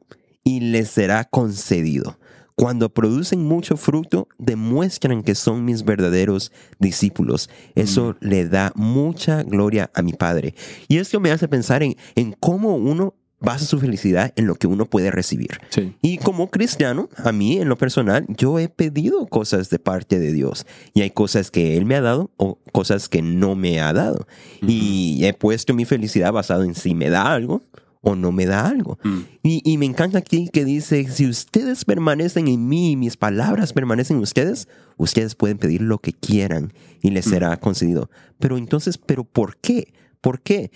y 0.44 0.60
les 0.62 0.90
será 0.90 1.24
concedido. 1.26 2.18
Cuando 2.56 2.90
producen 2.90 3.44
mucho 3.44 3.78
fruto, 3.78 4.28
demuestran 4.38 5.24
que 5.24 5.36
son 5.36 5.66
mis 5.66 5.84
verdaderos 5.84 6.52
discípulos. 6.80 7.50
Eso 7.76 8.16
le 8.20 8.48
da 8.48 8.72
mucha 8.76 9.44
gloria 9.44 9.90
a 9.94 10.02
mi 10.02 10.14
Padre. 10.14 10.54
Y 10.88 10.98
esto 10.98 11.20
me 11.20 11.32
hace 11.32 11.48
pensar 11.48 11.82
en, 11.84 11.96
en 12.16 12.36
cómo 12.40 12.76
uno 12.76 13.16
basa 13.44 13.66
su 13.66 13.78
felicidad 13.80 14.32
en 14.38 14.48
lo 14.48 14.56
que 14.56 14.68
uno 14.68 14.86
puede 14.86 15.12
recibir. 15.12 15.60
Sí. 15.70 15.94
Y 16.02 16.18
como 16.18 16.50
cristiano, 16.50 17.10
a 17.18 17.32
mí 17.34 17.58
en 17.58 17.68
lo 17.68 17.78
personal, 17.78 18.26
yo 18.30 18.58
he 18.58 18.70
pedido 18.70 19.28
cosas 19.28 19.70
de 19.70 19.80
parte 19.80 20.18
de 20.18 20.32
Dios. 20.32 20.66
Y 20.94 21.02
hay 21.02 21.10
cosas 21.10 21.52
que 21.52 21.76
Él 21.76 21.86
me 21.86 21.96
ha 21.96 22.02
dado 22.02 22.32
o 22.38 22.58
cosas 22.72 23.10
que 23.10 23.22
no 23.22 23.56
me 23.56 23.82
ha 23.82 23.92
dado. 23.92 24.28
Y 24.62 25.26
he 25.26 25.34
puesto 25.34 25.74
mi 25.74 25.84
felicidad 25.84 26.32
basado 26.32 26.64
en 26.64 26.74
si 26.74 26.96
me 26.96 27.10
da 27.10 27.34
algo 27.34 27.62
o 28.04 28.16
no 28.16 28.32
me 28.32 28.46
da 28.46 28.68
algo. 28.68 29.00
Mm. 29.04 29.20
Y, 29.44 29.62
y 29.64 29.78
me 29.78 29.86
encanta 29.86 30.20
aquí 30.20 30.50
que 30.52 30.66
dice, 30.66 31.10
si 31.10 31.28
ustedes 31.28 31.86
permanecen 31.86 32.50
en 32.50 32.68
mí 32.68 32.92
y 32.92 32.96
mis 32.98 33.16
palabras 33.16 33.72
permanecen 33.72 34.18
en 34.18 34.24
ustedes, 34.24 34.68
ustedes 34.98 35.36
pueden 35.36 35.58
pedir 35.58 35.82
lo 35.82 36.00
que 36.00 36.12
quieran 36.12 36.74
y 37.02 37.12
les 37.12 37.26
será 37.26 37.56
concedido. 37.58 38.10
Pero 38.40 38.58
entonces, 38.58 38.98
¿pero 38.98 39.24
por 39.24 39.58
qué? 39.58 39.94
¿Por 40.20 40.42
qué? 40.42 40.72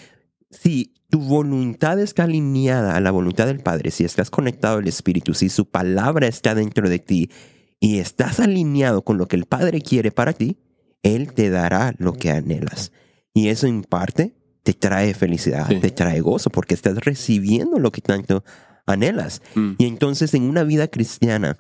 Si 0.50 0.94
tu 1.10 1.20
voluntad 1.20 2.00
está 2.00 2.24
alineada 2.24 2.96
a 2.96 3.02
la 3.02 3.12
voluntad 3.12 3.48
del 3.48 3.60
Padre, 3.60 3.92
si 3.92 4.06
estás 4.06 4.30
conectado 4.30 4.78
al 4.78 4.88
Espíritu, 4.88 5.34
si 5.34 5.50
su 5.50 5.70
palabra 5.70 6.28
está 6.28 6.56
dentro 6.56 6.90
de 6.90 7.00
ti 7.00 7.30
y 7.82 8.00
estás 8.00 8.40
alineado 8.40 9.04
con 9.04 9.18
lo 9.18 9.28
que 9.28 9.36
el 9.36 9.46
Padre 9.46 9.82
quiere 9.82 10.12
para 10.12 10.32
ti, 10.32 10.60
Él 11.04 11.34
te 11.34 11.50
dará 11.50 11.94
lo 11.98 12.14
que 12.14 12.32
anhelas. 12.32 12.94
Y 13.34 13.50
eso 13.50 13.68
en 13.68 13.84
parte 13.84 14.34
te 14.68 14.74
trae 14.74 15.14
felicidad, 15.14 15.66
Sí. 15.70 15.80
te 15.80 15.92
trae 15.92 16.20
gozo, 16.20 16.50
porque 16.50 16.74
estás 16.74 16.98
recibiendo 16.98 17.80
lo 17.80 17.90
que 17.94 18.02
tanto 18.02 18.44
anhelas. 18.86 19.42
Mm. 19.56 19.72
Y 19.78 19.86
entonces 19.86 20.34
en 20.34 20.44
una 20.44 20.64
vida 20.66 20.90
cristiana, 20.90 21.58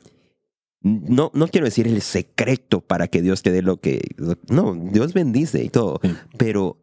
no, 0.81 1.31
no 1.33 1.47
quiero 1.47 1.63
decir 1.65 1.87
el 1.87 2.01
secreto 2.01 2.81
para 2.81 3.07
que 3.07 3.21
Dios 3.21 3.43
te 3.43 3.51
dé 3.51 3.61
lo 3.61 3.79
que... 3.79 4.01
No, 4.49 4.75
Dios 4.75 5.13
bendice 5.13 5.63
y 5.63 5.69
todo, 5.69 6.01
Sí. 6.03 6.13
pero 6.37 6.81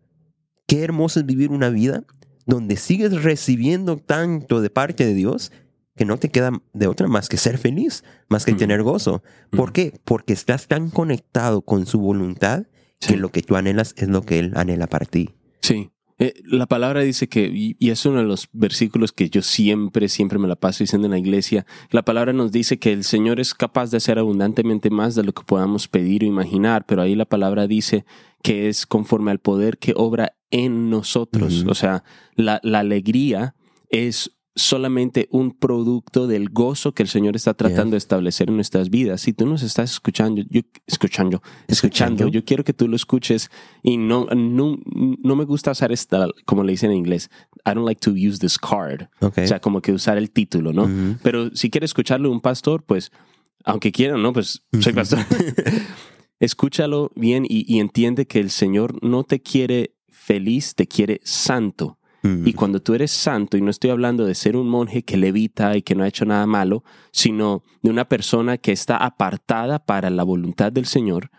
qué 0.66 0.82
hermoso 0.82 1.20
es 1.20 1.26
vivir 1.26 1.50
una 1.50 1.68
vida 1.68 2.04
donde 2.46 2.76
sigues 2.76 3.22
recibiendo 3.22 3.98
tanto 3.98 4.62
de 4.62 4.70
parte 4.70 5.04
de 5.04 5.12
Dios 5.12 5.52
que 5.94 6.06
no 6.06 6.16
te 6.18 6.30
queda 6.30 6.50
de 6.72 6.86
otra 6.86 7.06
más 7.06 7.28
que 7.28 7.36
ser 7.36 7.58
feliz, 7.58 8.02
más 8.30 8.46
que 8.46 8.52
Ujú. 8.52 8.58
tener 8.60 8.82
gozo. 8.82 9.22
¿Por 9.50 9.60
Ujú. 9.68 9.72
qué? 9.74 10.00
Porque 10.04 10.32
estás 10.32 10.68
tan 10.68 10.88
conectado 10.88 11.60
con 11.62 11.84
su 11.84 12.00
voluntad 12.00 12.64
Sí. 13.00 13.12
que 13.12 13.16
lo 13.18 13.30
que 13.30 13.42
tú 13.42 13.56
anhelas 13.56 13.94
es 13.98 14.08
lo 14.08 14.22
que 14.22 14.38
Él 14.38 14.52
anhela 14.56 14.86
para 14.86 15.04
ti. 15.06 15.34
Sí. 15.60 15.90
Eh, 16.18 16.34
la 16.44 16.66
palabra 16.66 17.00
dice 17.00 17.28
que, 17.28 17.46
y, 17.46 17.76
y 17.78 17.90
es 17.90 18.06
uno 18.06 18.18
de 18.18 18.24
los 18.24 18.48
versículos 18.52 19.12
que 19.12 19.28
yo 19.30 19.42
siempre, 19.42 20.08
siempre 20.08 20.38
me 20.38 20.46
la 20.46 20.54
paso 20.54 20.84
diciendo 20.84 21.06
en 21.06 21.12
la 21.12 21.18
iglesia, 21.18 21.66
la 21.90 22.04
palabra 22.04 22.32
nos 22.32 22.52
dice 22.52 22.78
que 22.78 22.92
el 22.92 23.02
Señor 23.02 23.40
es 23.40 23.52
capaz 23.54 23.90
de 23.90 23.96
hacer 23.96 24.18
abundantemente 24.18 24.90
más 24.90 25.14
de 25.14 25.24
lo 25.24 25.32
que 25.32 25.42
podamos 25.42 25.88
pedir 25.88 26.22
o 26.22 26.26
imaginar, 26.26 26.86
pero 26.86 27.02
ahí 27.02 27.14
la 27.16 27.24
palabra 27.24 27.66
dice 27.66 28.04
que 28.42 28.68
es 28.68 28.86
conforme 28.86 29.32
al 29.32 29.40
poder 29.40 29.78
que 29.78 29.94
obra 29.96 30.36
en 30.50 30.88
nosotros. 30.90 31.64
O 31.66 31.74
sea, 31.74 32.04
la, 32.36 32.60
la 32.62 32.80
alegría 32.80 33.56
es 33.90 34.30
solamente 34.56 35.28
un 35.30 35.52
producto 35.52 36.26
del 36.26 36.48
gozo 36.48 36.92
que 36.92 37.02
el 37.02 37.08
Señor 37.08 37.34
está 37.34 37.54
tratando 37.54 37.92
de 37.92 37.98
establecer 37.98 38.48
en 38.48 38.56
nuestras 38.56 38.88
vidas. 38.88 39.20
Si 39.20 39.32
tú 39.32 39.46
nos 39.46 39.62
estás 39.62 39.92
escuchando, 39.92 40.42
yo, 40.48 40.60
escuchando, 40.86 41.42
escuchando, 41.66 42.28
yo 42.28 42.44
quiero 42.44 42.62
que 42.62 42.72
tú 42.72 42.86
lo 42.86 42.94
escuches 42.94 43.50
y 43.82 43.96
no, 43.96 44.26
no, 44.26 44.78
no 44.84 45.36
me 45.36 45.44
gusta 45.44 45.72
usar 45.72 45.90
esta, 45.90 46.28
como 46.44 46.62
le 46.62 46.72
dicen 46.72 46.92
en 46.92 46.98
inglés, 46.98 47.30
I 47.66 47.74
don't 47.74 47.84
like 47.84 48.00
to 48.00 48.12
use 48.12 48.38
this 48.38 48.56
card. 48.56 49.08
Ok. 49.20 49.38
O 49.38 49.46
sea, 49.46 49.60
como 49.60 49.82
que 49.82 49.92
usar 49.92 50.18
el 50.18 50.30
título, 50.30 50.72
¿no? 50.72 50.84
Ujú. 50.84 51.16
Pero 51.22 51.54
si 51.56 51.68
quieres 51.68 51.90
escucharlo 51.90 52.30
un 52.30 52.40
pastor, 52.40 52.84
pues, 52.84 53.10
aunque 53.64 53.90
quieran, 53.90 54.22
¿no? 54.22 54.32
Pues 54.32 54.62
soy 54.80 54.92
pastor. 54.92 55.18
Escúchalo 56.38 57.10
bien 57.16 57.44
y, 57.48 57.64
y 57.72 57.80
entiende 57.80 58.26
que 58.26 58.38
el 58.38 58.50
Señor 58.50 59.02
no 59.02 59.24
te 59.24 59.40
quiere 59.40 59.96
feliz, 60.08 60.74
te 60.74 60.86
quiere 60.86 61.20
santo. 61.24 61.98
Y 62.24 62.54
cuando 62.54 62.80
tú 62.80 62.94
eres 62.94 63.10
santo, 63.10 63.58
y 63.58 63.60
no 63.60 63.70
estoy 63.70 63.90
hablando 63.90 64.24
de 64.24 64.34
ser 64.34 64.56
un 64.56 64.66
monje 64.66 65.02
que 65.02 65.18
levita 65.18 65.76
y 65.76 65.82
que 65.82 65.94
no 65.94 66.04
ha 66.04 66.08
hecho 66.08 66.24
nada 66.24 66.46
malo, 66.46 66.82
sino 67.12 67.62
de 67.82 67.90
una 67.90 68.08
persona 68.08 68.56
que 68.56 68.72
está 68.72 68.96
apartada 68.96 69.84
para 69.84 70.08
la 70.08 70.22
voluntad 70.22 70.72
del 70.72 70.86
Señor, 70.86 71.30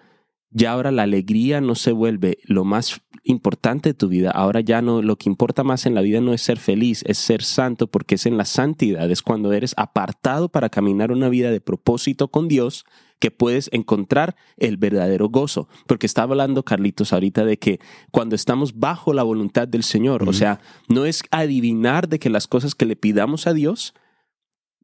ya 0.51 0.71
ahora 0.71 0.91
la 0.91 1.01
alegría 1.03 1.59
no 1.59 1.73
se 1.73 1.91
vuelve 1.91 2.37
lo 2.43 2.65
más 2.65 3.01
importante 3.23 3.89
de 3.89 3.93
tu 3.95 4.09
vida. 4.09 4.29
Ahora 4.29 4.61
ya 4.61 4.83
no, 4.83 5.01
lo 5.01 5.17
que 5.17 5.27
importa 5.27 5.63
más 5.63 5.87
en 5.87 5.95
la 5.95 6.01
vida 6.01 6.21
no 6.21 6.33
es 6.33 6.43
ser 6.43 6.59
feliz, 6.59 7.03
es 7.07 7.17
ser 7.17 7.41
santo, 7.41 7.87
porque 7.87 8.15
es 8.15 8.27
en 8.27 8.37
la 8.37 8.45
santidad, 8.45 9.09
es 9.09 9.23
cuando 9.23 9.53
eres 9.53 9.73
apartado 9.77 10.49
para 10.49 10.69
caminar 10.69 11.11
una 11.11 11.29
vida 11.29 11.49
de 11.49 11.61
propósito 11.61 12.27
con 12.29 12.47
Dios 12.47 12.85
que 13.19 13.31
puedes 13.31 13.69
encontrar 13.71 14.35
el 14.57 14.77
verdadero 14.77 15.29
gozo. 15.29 15.67
Porque 15.87 16.05
estaba 16.05 16.33
hablando 16.33 16.63
Carlitos 16.63 17.13
ahorita 17.13 17.45
de 17.45 17.57
que 17.57 17.79
cuando 18.11 18.35
estamos 18.35 18.79
bajo 18.79 19.13
la 19.13 19.23
voluntad 19.23 19.67
del 19.67 19.83
Señor, 19.83 20.27
o 20.27 20.33
sea, 20.33 20.59
no 20.89 21.05
es 21.05 21.23
adivinar 21.31 22.09
de 22.09 22.19
que 22.19 22.29
las 22.29 22.47
cosas 22.47 22.75
que 22.75 22.85
le 22.85 22.95
pidamos 22.95 23.47
a 23.47 23.53
Dios 23.53 23.93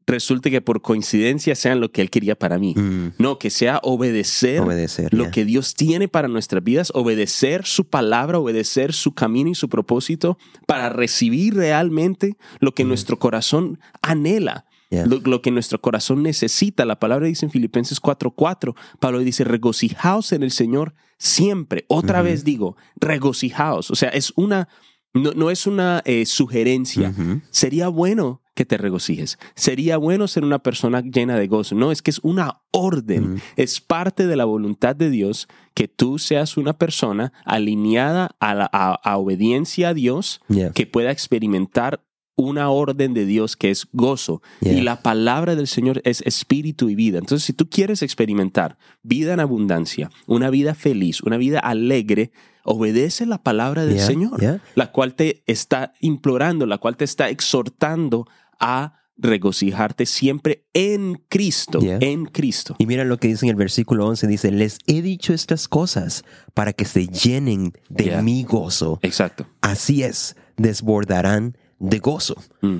resulte 0.06 0.50
que 0.50 0.60
por 0.60 0.82
coincidencia 0.82 1.54
sean 1.54 1.80
lo 1.80 1.92
que 1.92 2.02
Él 2.02 2.10
quería 2.10 2.36
para 2.36 2.58
mí. 2.58 2.74
Mm. 2.76 3.12
No, 3.18 3.38
que 3.38 3.50
sea 3.50 3.80
obedecer 3.82 4.60
Obedecer. 4.60 5.12
lo 5.14 5.30
que 5.30 5.44
Dios 5.44 5.74
tiene 5.74 6.08
para 6.08 6.28
nuestras 6.28 6.62
vidas, 6.62 6.90
obedecer 6.94 7.64
su 7.66 7.88
palabra, 7.88 8.38
obedecer 8.38 8.92
su 8.92 9.12
camino 9.12 9.50
y 9.50 9.54
su 9.54 9.68
propósito 9.68 10.38
para 10.66 10.88
recibir 10.88 11.54
realmente 11.54 12.36
lo 12.60 12.72
que 12.72 12.84
nuestro 12.84 13.18
corazón 13.18 13.78
anhela. 14.00 14.66
Lo, 15.06 15.20
lo 15.24 15.40
que 15.42 15.50
nuestro 15.50 15.80
corazón 15.80 16.22
necesita. 16.22 16.84
La 16.84 16.98
palabra 16.98 17.26
dice 17.26 17.46
en 17.46 17.50
Filipenses 17.50 18.00
4:4, 18.00 18.74
Pablo 19.00 19.18
dice, 19.20 19.44
regocijaos 19.44 20.32
en 20.32 20.42
el 20.42 20.50
Señor 20.50 20.94
siempre. 21.18 21.84
Otra 21.88 22.20
vez 22.22 22.44
digo, 22.44 22.76
regocijaos. 22.96 23.90
O 23.90 23.94
sea, 23.94 24.08
es 24.10 24.32
una, 24.36 24.68
no, 25.14 25.32
no 25.32 25.50
es 25.50 25.66
una 25.66 26.02
eh, 26.04 26.26
sugerencia. 26.26 27.12
Sería 27.50 27.88
bueno 27.88 28.40
que 28.54 28.66
te 28.66 28.76
regocijes. 28.76 29.38
Sería 29.54 29.96
bueno 29.96 30.28
ser 30.28 30.44
una 30.44 30.58
persona 30.58 31.00
llena 31.00 31.36
de 31.38 31.46
gozo. 31.46 31.74
No, 31.74 31.90
es 31.90 32.02
que 32.02 32.10
es 32.10 32.20
una 32.22 32.60
orden. 32.70 33.40
Es 33.56 33.80
parte 33.80 34.26
de 34.26 34.36
la 34.36 34.44
voluntad 34.44 34.94
de 34.94 35.08
Dios 35.08 35.48
que 35.72 35.88
tú 35.88 36.18
seas 36.18 36.58
una 36.58 36.74
persona 36.74 37.32
alineada 37.46 38.36
a, 38.40 38.54
la, 38.54 38.68
a- 38.70 38.94
a 39.02 39.16
obediencia 39.16 39.88
a 39.88 39.94
Dios, 39.94 40.42
que 40.74 40.86
pueda 40.86 41.10
experimentar 41.10 42.04
una 42.34 42.70
orden 42.70 43.14
de 43.14 43.26
Dios 43.26 43.56
que 43.56 43.70
es 43.70 43.86
gozo. 43.92 44.42
Y 44.60 44.80
la 44.80 45.02
palabra 45.02 45.54
del 45.54 45.66
Señor 45.66 46.00
es 46.04 46.22
espíritu 46.22 46.88
y 46.88 46.94
vida. 46.94 47.18
Entonces, 47.18 47.44
si 47.44 47.52
tú 47.52 47.68
quieres 47.68 48.02
experimentar 48.02 48.78
vida 49.02 49.34
en 49.34 49.40
abundancia, 49.40 50.10
una 50.26 50.50
vida 50.50 50.74
feliz, 50.74 51.22
una 51.22 51.36
vida 51.36 51.58
alegre, 51.58 52.32
obedece 52.64 53.26
la 53.26 53.42
palabra 53.42 53.84
del 53.84 53.98
Señor, 53.98 54.60
la 54.74 54.92
cual 54.92 55.14
te 55.14 55.42
está 55.46 55.92
implorando, 56.00 56.66
la 56.66 56.78
cual 56.78 56.96
te 56.96 57.04
está 57.04 57.28
exhortando 57.28 58.26
a 58.60 58.98
regocijarte 59.18 60.06
siempre 60.06 60.64
en 60.72 61.22
Cristo, 61.28 61.80
en 61.82 62.24
Cristo. 62.26 62.74
Y 62.78 62.86
mira 62.86 63.04
lo 63.04 63.18
que 63.18 63.28
dice 63.28 63.46
en 63.46 63.50
el 63.50 63.56
versículo 63.56 64.06
11, 64.06 64.26
dice, 64.26 64.50
les 64.50 64.78
he 64.86 65.02
dicho 65.02 65.32
estas 65.32 65.68
cosas 65.68 66.24
para 66.54 66.72
que 66.72 66.84
se 66.84 67.06
llenen 67.06 67.72
de 67.88 68.20
mi 68.22 68.42
gozo. 68.44 68.98
Exacto. 69.02 69.46
Así 69.60 70.02
es, 70.02 70.36
desbordarán 70.56 71.56
de 71.82 71.98
gozo. 71.98 72.36
Mm. 72.62 72.78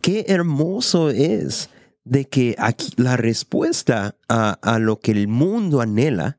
Qué 0.00 0.24
hermoso 0.28 1.10
es 1.10 1.70
de 2.04 2.26
que 2.26 2.54
aquí 2.58 2.92
la 2.96 3.16
respuesta 3.16 4.16
a, 4.28 4.52
a 4.62 4.78
lo 4.78 5.00
que 5.00 5.12
el 5.12 5.28
mundo 5.28 5.80
anhela 5.80 6.38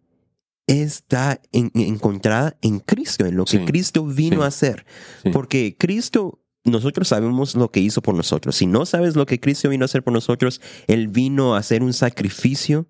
está 0.68 1.40
en- 1.52 1.72
encontrada 1.76 2.58
en 2.62 2.80
Cristo, 2.80 3.26
en 3.26 3.36
lo 3.36 3.46
que 3.46 3.58
Sí, 3.60 3.66
Cristo 3.66 4.06
vino 4.06 4.38
sí, 4.38 4.44
a 4.44 4.48
hacer. 4.48 4.86
sí. 5.24 5.30
Porque 5.32 5.76
Cristo, 5.78 6.40
nosotros 6.64 7.08
sabemos 7.10 7.56
lo 7.56 7.70
que 7.72 7.80
hizo 7.80 8.02
por 8.02 8.16
nosotros. 8.16 8.56
Si 8.56 8.68
no 8.68 8.86
sabes 8.86 9.16
lo 9.16 9.26
que 9.26 9.40
Cristo 9.40 9.70
vino 9.70 9.84
a 9.84 9.86
hacer 9.88 10.04
por 10.04 10.14
nosotros, 10.14 10.62
Él 10.88 11.08
vino 11.08 11.56
a 11.56 11.60
hacer 11.60 11.84
un 11.84 11.94
sacrificio 11.94 12.88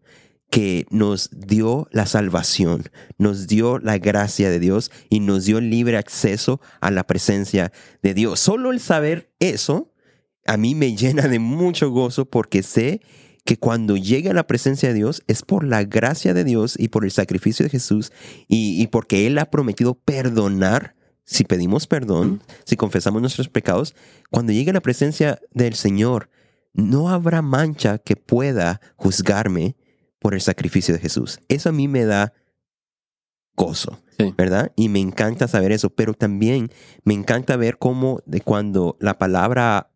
que 0.51 0.85
nos 0.89 1.29
dio 1.31 1.87
la 1.91 2.05
salvación, 2.05 2.89
nos 3.17 3.47
dio 3.47 3.79
la 3.79 3.97
gracia 3.97 4.49
de 4.49 4.59
Dios 4.59 4.91
y 5.09 5.21
nos 5.21 5.45
dio 5.45 5.61
libre 5.61 5.97
acceso 5.97 6.59
a 6.81 6.91
la 6.91 7.07
presencia 7.07 7.71
de 8.03 8.13
Dios. 8.13 8.41
Solo 8.41 8.71
el 8.71 8.81
saber 8.81 9.31
eso 9.39 9.93
a 10.45 10.57
mí 10.57 10.75
me 10.75 10.93
llena 10.95 11.29
de 11.29 11.39
mucho 11.39 11.89
gozo 11.89 12.25
porque 12.25 12.63
sé 12.63 13.01
que 13.45 13.57
cuando 13.57 13.95
llegue 13.95 14.29
a 14.29 14.33
la 14.33 14.45
presencia 14.45 14.89
de 14.89 14.95
Dios 14.95 15.23
es 15.27 15.41
por 15.41 15.63
la 15.63 15.85
gracia 15.85 16.33
de 16.33 16.43
Dios 16.43 16.75
y 16.77 16.89
por 16.89 17.05
el 17.05 17.11
sacrificio 17.11 17.63
de 17.63 17.69
Jesús 17.69 18.11
y, 18.49 18.79
y 18.79 18.87
porque 18.87 19.25
Él 19.27 19.37
ha 19.39 19.49
prometido 19.49 19.95
perdonar 19.95 20.95
si 21.23 21.45
pedimos 21.45 21.87
perdón, 21.87 22.43
si 22.65 22.75
confesamos 22.75 23.21
nuestros 23.21 23.47
pecados. 23.47 23.95
Cuando 24.29 24.51
llegue 24.51 24.71
a 24.71 24.73
la 24.73 24.81
presencia 24.81 25.39
del 25.51 25.75
Señor, 25.75 26.29
no 26.73 27.09
habrá 27.09 27.41
mancha 27.41 27.99
que 27.99 28.17
pueda 28.17 28.81
juzgarme 28.97 29.77
por 30.21 30.35
el 30.35 30.41
sacrificio 30.41 30.93
de 30.93 30.99
Jesús. 31.01 31.39
Eso 31.49 31.69
a 31.69 31.71
mí 31.73 31.87
me 31.87 32.05
da 32.05 32.31
gozo. 33.55 33.99
Sí. 34.17 34.33
¿verdad? 34.37 34.71
Y 34.75 34.87
me 34.89 34.99
encanta 34.99 35.47
saber 35.47 35.71
eso, 35.71 35.89
pero 35.89 36.13
también 36.13 36.69
me 37.03 37.15
encanta 37.15 37.55
ver 37.55 37.79
cómo 37.79 38.21
de 38.27 38.39
cuando 38.41 38.95
la 38.99 39.17
palabra 39.17 39.89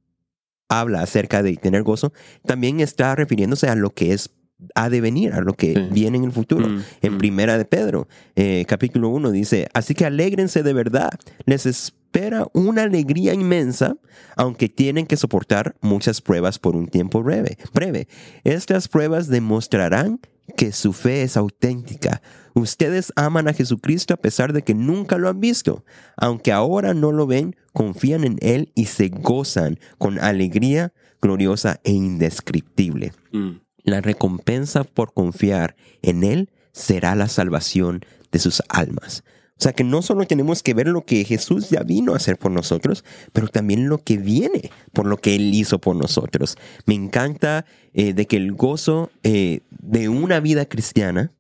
habla 0.67 1.01
acerca 1.01 1.43
de 1.43 1.55
tener 1.57 1.83
gozo, 1.83 2.11
también 2.43 2.79
está 2.79 3.13
refiriéndose 3.13 3.67
a 3.69 3.75
lo 3.75 3.91
que 3.93 4.13
es 4.13 4.31
ha 4.73 4.89
de 4.89 4.99
venir, 4.99 5.33
a 5.33 5.41
lo 5.41 5.53
que 5.53 5.73
Sí. 5.75 5.87
viene 5.91 6.17
en 6.17 6.23
el 6.23 6.31
futuro. 6.31 6.67
Mm, 6.67 6.81
En 7.03 7.13
mm. 7.13 7.17
Primera 7.19 7.57
de 7.59 7.65
Pedro, 7.65 8.07
eh, 8.35 8.65
capítulo 8.67 9.09
1, 9.09 9.29
dice, 9.29 9.67
así 9.73 9.93
que 9.93 10.05
alégrense 10.05 10.63
de 10.63 10.73
verdad, 10.73 11.11
les 11.45 11.93
espera 12.15 12.47
una 12.53 12.83
alegría 12.83 13.33
inmensa, 13.33 13.97
aunque 14.37 14.69
tienen 14.69 15.05
que 15.05 15.17
soportar 15.17 15.75
muchas 15.81 16.21
pruebas 16.21 16.59
por 16.59 16.77
un 16.77 16.87
tiempo 16.87 17.21
breve. 17.21 17.57
breve. 17.73 18.07
Estas 18.45 18.87
pruebas 18.87 19.27
demostrarán 19.27 20.21
que 20.55 20.71
su 20.71 20.93
fe 20.93 21.23
es 21.23 21.35
auténtica. 21.35 22.21
Ustedes 22.53 23.11
aman 23.17 23.49
a 23.49 23.53
Jesucristo 23.53 24.13
a 24.13 24.17
pesar 24.17 24.53
de 24.53 24.61
que 24.61 24.73
nunca 24.73 25.17
lo 25.17 25.27
han 25.27 25.41
visto. 25.41 25.83
Aunque 26.15 26.53
ahora 26.53 26.93
no 26.93 27.11
lo 27.11 27.27
ven, 27.27 27.57
confían 27.73 28.23
en 28.23 28.37
Él 28.39 28.71
y 28.75 28.85
se 28.85 29.09
gozan 29.09 29.77
con 29.97 30.17
alegría 30.17 30.93
gloriosa 31.21 31.81
e 31.83 31.91
indescriptible. 31.91 33.11
Mm. 33.33 33.57
La 33.83 33.99
recompensa 33.99 34.85
por 34.85 35.13
confiar 35.13 35.75
en 36.01 36.23
Él 36.23 36.49
será 36.71 37.13
la 37.15 37.27
salvación 37.27 38.05
de 38.31 38.39
sus 38.39 38.63
almas. 38.69 39.25
O 39.57 39.61
sea 39.63 39.71
que 39.73 39.83
no 39.85 40.01
solo 40.01 40.25
tenemos 40.25 40.61
que 40.61 40.73
ver 40.73 40.87
lo 40.87 41.05
que 41.05 41.23
Jesús 41.23 41.69
ya 41.69 41.81
vino 41.83 42.13
a 42.13 42.17
hacer 42.17 42.37
por 42.37 42.51
nosotros, 42.51 43.05
pero 43.31 43.47
también 43.47 43.87
lo 43.87 43.99
que 43.99 44.17
viene 44.17 44.69
por 44.91 45.05
lo 45.05 45.15
que 45.17 45.33
Él 45.35 45.53
hizo 45.53 45.79
por 45.79 45.95
nosotros. 45.95 46.57
Me 46.85 46.93
encanta 46.93 47.65
eh, 47.93 48.13
de 48.13 48.25
que 48.27 48.35
el 48.35 48.51
gozo 48.51 49.11
eh, 49.23 49.61
de 49.69 50.09
una 50.09 50.39
vida 50.39 50.65
cristiana 50.65 51.31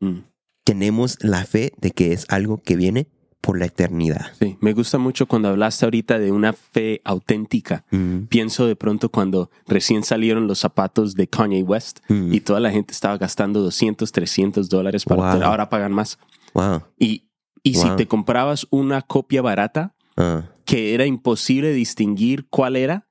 Mm. 0.00 0.20
tenemos 0.64 1.18
la 1.20 1.44
fe 1.44 1.72
de 1.80 1.90
que 1.92 2.12
es 2.12 2.26
algo 2.28 2.58
que 2.62 2.76
viene 2.76 3.06
por 3.40 3.58
la 3.58 3.66
eternidad. 3.66 4.26
Sí, 4.38 4.56
me 4.60 4.72
gusta 4.72 4.98
mucho 4.98 5.26
cuando 5.26 5.48
hablaste 5.48 5.84
ahorita 5.86 6.18
de 6.18 6.32
una 6.32 6.52
fe 6.52 7.00
auténtica. 7.04 7.84
Mm, 7.90 8.24
Pienso 8.24 8.66
de 8.66 8.74
pronto 8.76 9.08
cuando 9.10 9.50
recién 9.66 10.02
salieron 10.02 10.46
los 10.46 10.58
zapatos 10.58 11.14
de 11.14 11.26
Kanye 11.28 11.62
West 11.62 12.00
Mm. 12.08 12.32
y 12.34 12.40
toda 12.40 12.60
la 12.60 12.70
gente 12.70 12.92
estaba 12.92 13.16
gastando 13.18 13.60
200, 13.62 14.10
300 14.12 14.68
dólares 14.68 15.04
para 15.04 15.34
Wow. 15.34 15.42
ahora 15.44 15.68
pagan 15.68 15.92
más. 15.92 16.18
Wow. 16.54 16.82
Y, 16.98 17.24
y 17.64 17.74
si 17.74 17.90
te 17.96 18.06
comprabas 18.06 18.68
una 18.70 19.02
copia 19.02 19.42
barata 19.42 19.94
Ah, 20.16 20.44
que 20.64 20.94
era 20.94 21.06
imposible 21.06 21.72
distinguir 21.72 22.46
cuál 22.48 22.76
era, 22.76 23.08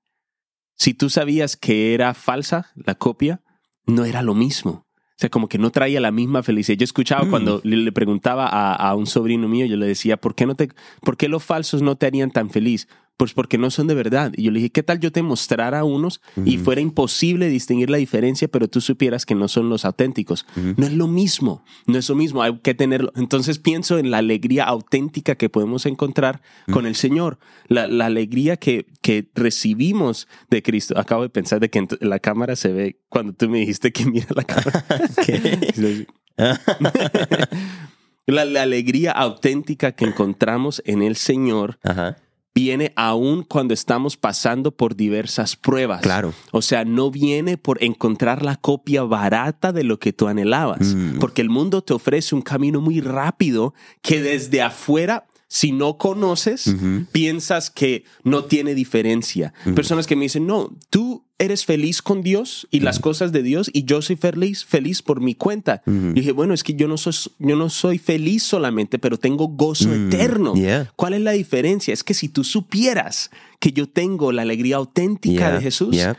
si 0.78 0.94
tú 0.94 1.10
sabías 1.10 1.58
que 1.58 1.94
era 1.94 2.14
falsa 2.14 2.72
la 2.76 2.96
copia, 2.96 3.42
no 3.86 4.06
era 4.06 4.22
lo 4.22 4.34
mismo. 4.36 4.88
O 4.96 5.16
sea, 5.18 5.30
como 5.30 5.48
que 5.50 5.58
no 5.58 5.70
traía 5.70 6.00
la 6.00 6.12
misma 6.12 6.44
felicidad. 6.44 6.78
Yo 6.78 6.86
escuchaba 6.86 7.26
Mm. 7.26 7.30
cuando 7.30 7.60
le, 7.66 7.76
le 7.76 7.92
preguntaba 7.92 8.48
a, 8.48 8.74
a 8.74 8.96
un 8.96 9.06
sobrino 9.06 9.48
mío, 9.50 9.66
yo 9.66 9.76
le 9.76 9.86
decía, 9.86 10.16
¿por 10.18 10.34
qué, 10.34 10.46
no 10.46 10.56
te, 10.56 10.70
¿por 11.02 11.18
qué 11.18 11.28
los 11.28 11.44
falsos 11.44 11.82
no 11.82 11.98
te 11.98 12.06
harían 12.06 12.32
tan 12.32 12.50
feliz? 12.50 12.88
Pues 13.18 13.34
porque 13.34 13.58
no 13.58 13.70
son 13.70 13.88
de 13.88 13.94
verdad. 13.94 14.32
Y 14.36 14.44
yo 14.44 14.52
le 14.52 14.60
dije, 14.60 14.72
¿qué 14.72 14.84
tal 14.84 15.00
yo 15.00 15.12
te 15.12 15.22
mostrara 15.22 15.84
unos 15.84 16.22
y 16.46 16.58
fuera 16.58 16.82
imposible 16.82 17.48
distinguir 17.48 17.90
la 17.90 17.98
diferencia, 17.98 18.48
pero 18.48 18.68
tú 18.68 18.82
supieras 18.82 19.26
que 19.26 19.36
no 19.36 19.48
son 19.48 19.70
los 19.70 19.86
auténticos? 19.86 20.46
No 20.56 20.86
es 20.86 20.94
lo 20.94 21.08
mismo, 21.08 21.64
no 21.86 22.00
es 22.00 22.10
lo 22.10 22.16
mismo, 22.16 22.42
hay 22.42 22.58
que 22.60 22.74
tenerlo. 22.74 23.12
Entonces 23.16 23.60
pienso 23.60 24.00
en 24.00 24.12
la 24.12 24.18
alegría 24.18 24.64
auténtica 24.66 25.36
que 25.36 25.50
podemos 25.50 25.86
encontrar 25.86 26.42
con 26.72 26.86
el 26.86 26.96
Señor, 26.96 27.40
la, 27.68 27.88
la 27.88 28.08
alegría 28.08 28.58
que, 28.58 28.88
que 29.02 29.30
recibimos 29.36 30.28
de 30.50 30.64
Cristo. 30.64 30.98
Acabo 30.98 31.22
de 31.22 31.30
pensar 31.30 31.60
de 31.60 31.70
que 31.70 31.80
en 31.80 31.88
la 32.02 32.20
cámara 32.20 32.56
se 32.56 32.74
ve 32.74 33.00
cuando 33.10 33.34
tú 33.34 33.50
me 33.50 33.60
dijiste 33.60 33.92
que 33.92 34.06
mira 34.06 34.28
la 34.36 34.44
cámara. 34.44 34.86
La, 38.26 38.46
la 38.46 38.62
alegría 38.62 39.12
auténtica 39.12 39.92
que 39.92 40.06
encontramos 40.06 40.82
en 40.86 41.02
el 41.02 41.18
Señor 41.18 41.78
Ajá, 41.84 42.16
viene 42.56 42.94
aún 42.96 43.44
cuando 43.44 43.74
estamos 43.74 44.16
pasando 44.16 44.72
por 44.72 44.96
diversas 44.96 45.56
pruebas. 45.56 46.02
claro. 46.02 46.34
O 46.52 46.62
sea, 46.62 46.86
no 46.86 47.10
viene 47.10 47.58
por 47.58 47.84
encontrar 47.84 48.44
la 48.44 48.56
copia 48.58 49.04
barata 49.04 49.72
de 49.72 49.84
lo 49.84 49.98
que 50.00 50.14
tú 50.14 50.28
anhelabas, 50.28 50.94
Mm. 50.94 51.20
porque 51.20 51.42
el 51.42 51.50
mundo 51.50 51.82
te 51.84 51.94
ofrece 51.94 52.36
un 52.36 52.42
camino 52.44 52.80
muy 52.80 53.02
rápido 53.02 53.74
que 54.02 54.22
desde 54.22 54.62
afuera, 54.62 55.26
si 55.56 55.72
no 55.72 56.00
conoces, 56.00 56.74
piensas 57.12 57.70
que 57.70 58.06
no 58.24 58.46
tiene 58.46 58.74
diferencia. 58.74 59.54
Personas 59.76 60.08
que 60.08 60.16
me 60.16 60.24
dicen, 60.24 60.48
no, 60.48 60.76
tú 60.90 61.26
eres 61.38 61.64
feliz 61.64 62.02
con 62.02 62.24
Dios 62.24 62.68
y 62.72 62.80
las 62.80 62.98
cosas 63.00 63.32
de 63.32 63.44
Dios 63.44 63.70
y 63.72 63.84
yo 63.86 64.02
soy 64.02 64.16
feliz, 64.16 64.66
feliz 64.66 65.04
por 65.04 65.22
mi 65.22 65.36
cuenta. 65.36 65.84
Y 65.86 66.14
dije, 66.14 66.32
bueno, 66.32 66.56
es 66.56 66.64
que 66.64 66.74
yo 66.74 66.88
no, 66.88 66.98
soy, 66.98 67.14
yo 67.38 67.56
no 67.56 67.70
soy 67.70 68.00
feliz 68.00 68.42
solamente, 68.42 68.98
pero 68.98 69.20
tengo 69.20 69.48
gozo 69.48 69.90
Mm, 69.90 70.08
eterno. 70.08 70.54
yeah. 70.56 70.92
¿Cuál 70.96 71.14
es 71.14 71.22
la 71.22 71.34
diferencia? 71.34 71.94
Es 71.94 72.04
que 72.04 72.16
si 72.16 72.30
tú 72.30 72.44
supieras 72.44 73.30
que 73.60 73.72
yo 73.74 73.88
tengo 73.88 74.32
la 74.32 74.42
alegría 74.42 74.78
auténtica 74.78 75.34
Yeah, 75.50 75.52
de 75.52 75.62
Jesús, 75.62 75.92
yeah. 75.96 76.18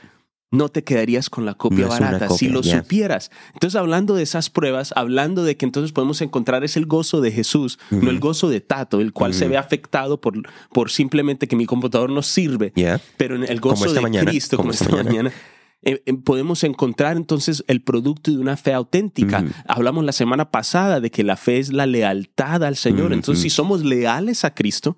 No 0.50 0.68
te 0.68 0.84
quedarías 0.84 1.30
con 1.30 1.44
la 1.44 1.54
copia 1.54 1.86
No 1.86 1.88
barata 1.88 2.26
copia, 2.28 2.38
si 2.38 2.48
lo 2.48 2.60
yeah. 2.62 2.78
supieras. 2.82 3.30
Entonces, 3.54 3.74
hablando 3.78 4.14
de 4.14 4.22
esas 4.22 4.50
pruebas, 4.50 4.92
hablando 4.94 5.42
de 5.42 5.56
que 5.56 5.64
entonces 5.64 5.90
podemos 5.90 6.20
encontrar 6.20 6.62
es 6.62 6.76
el 6.76 6.86
gozo 6.86 7.20
de 7.20 7.32
Jesús, 7.32 7.78
no 7.90 8.08
el 8.10 8.20
gozo 8.20 8.48
de 8.48 8.60
Tato, 8.60 9.00
el 9.00 9.12
cual 9.12 9.34
se 9.34 9.48
ve 9.48 9.56
afectado 9.56 10.20
por, 10.20 10.34
por 10.72 10.90
simplemente 10.92 11.48
que 11.48 11.56
mi 11.56 11.66
computador 11.66 12.10
no 12.10 12.22
sirve, 12.22 12.72
Yeah. 12.76 13.00
pero 13.16 13.34
en 13.34 13.42
el 13.50 13.58
gozo 13.60 13.92
de 13.92 14.00
mañana, 14.00 14.30
Cristo, 14.30 14.56
como, 14.56 14.68
como 14.68 14.72
esta 14.74 14.84
esta 14.84 14.96
mañana. 14.96 15.30
mañana. 15.30 15.34
eh, 15.82 16.02
eh, 16.06 16.14
podemos 16.14 16.62
encontrar 16.62 17.16
entonces 17.16 17.64
el 17.66 17.82
producto 17.82 18.30
de 18.30 18.38
una 18.38 18.56
fe 18.56 18.72
auténtica. 18.74 19.44
Hablamos 19.66 20.04
la 20.04 20.12
semana 20.12 20.50
pasada 20.52 21.00
de 21.00 21.10
que 21.10 21.24
la 21.24 21.36
fe 21.36 21.58
es 21.58 21.72
la 21.72 21.86
lealtad 21.86 22.62
al 22.62 22.76
Señor. 22.76 23.12
Entonces, 23.12 23.42
si 23.42 23.50
somos 23.50 23.84
leales 23.84 24.44
a 24.44 24.54
Cristo, 24.54 24.96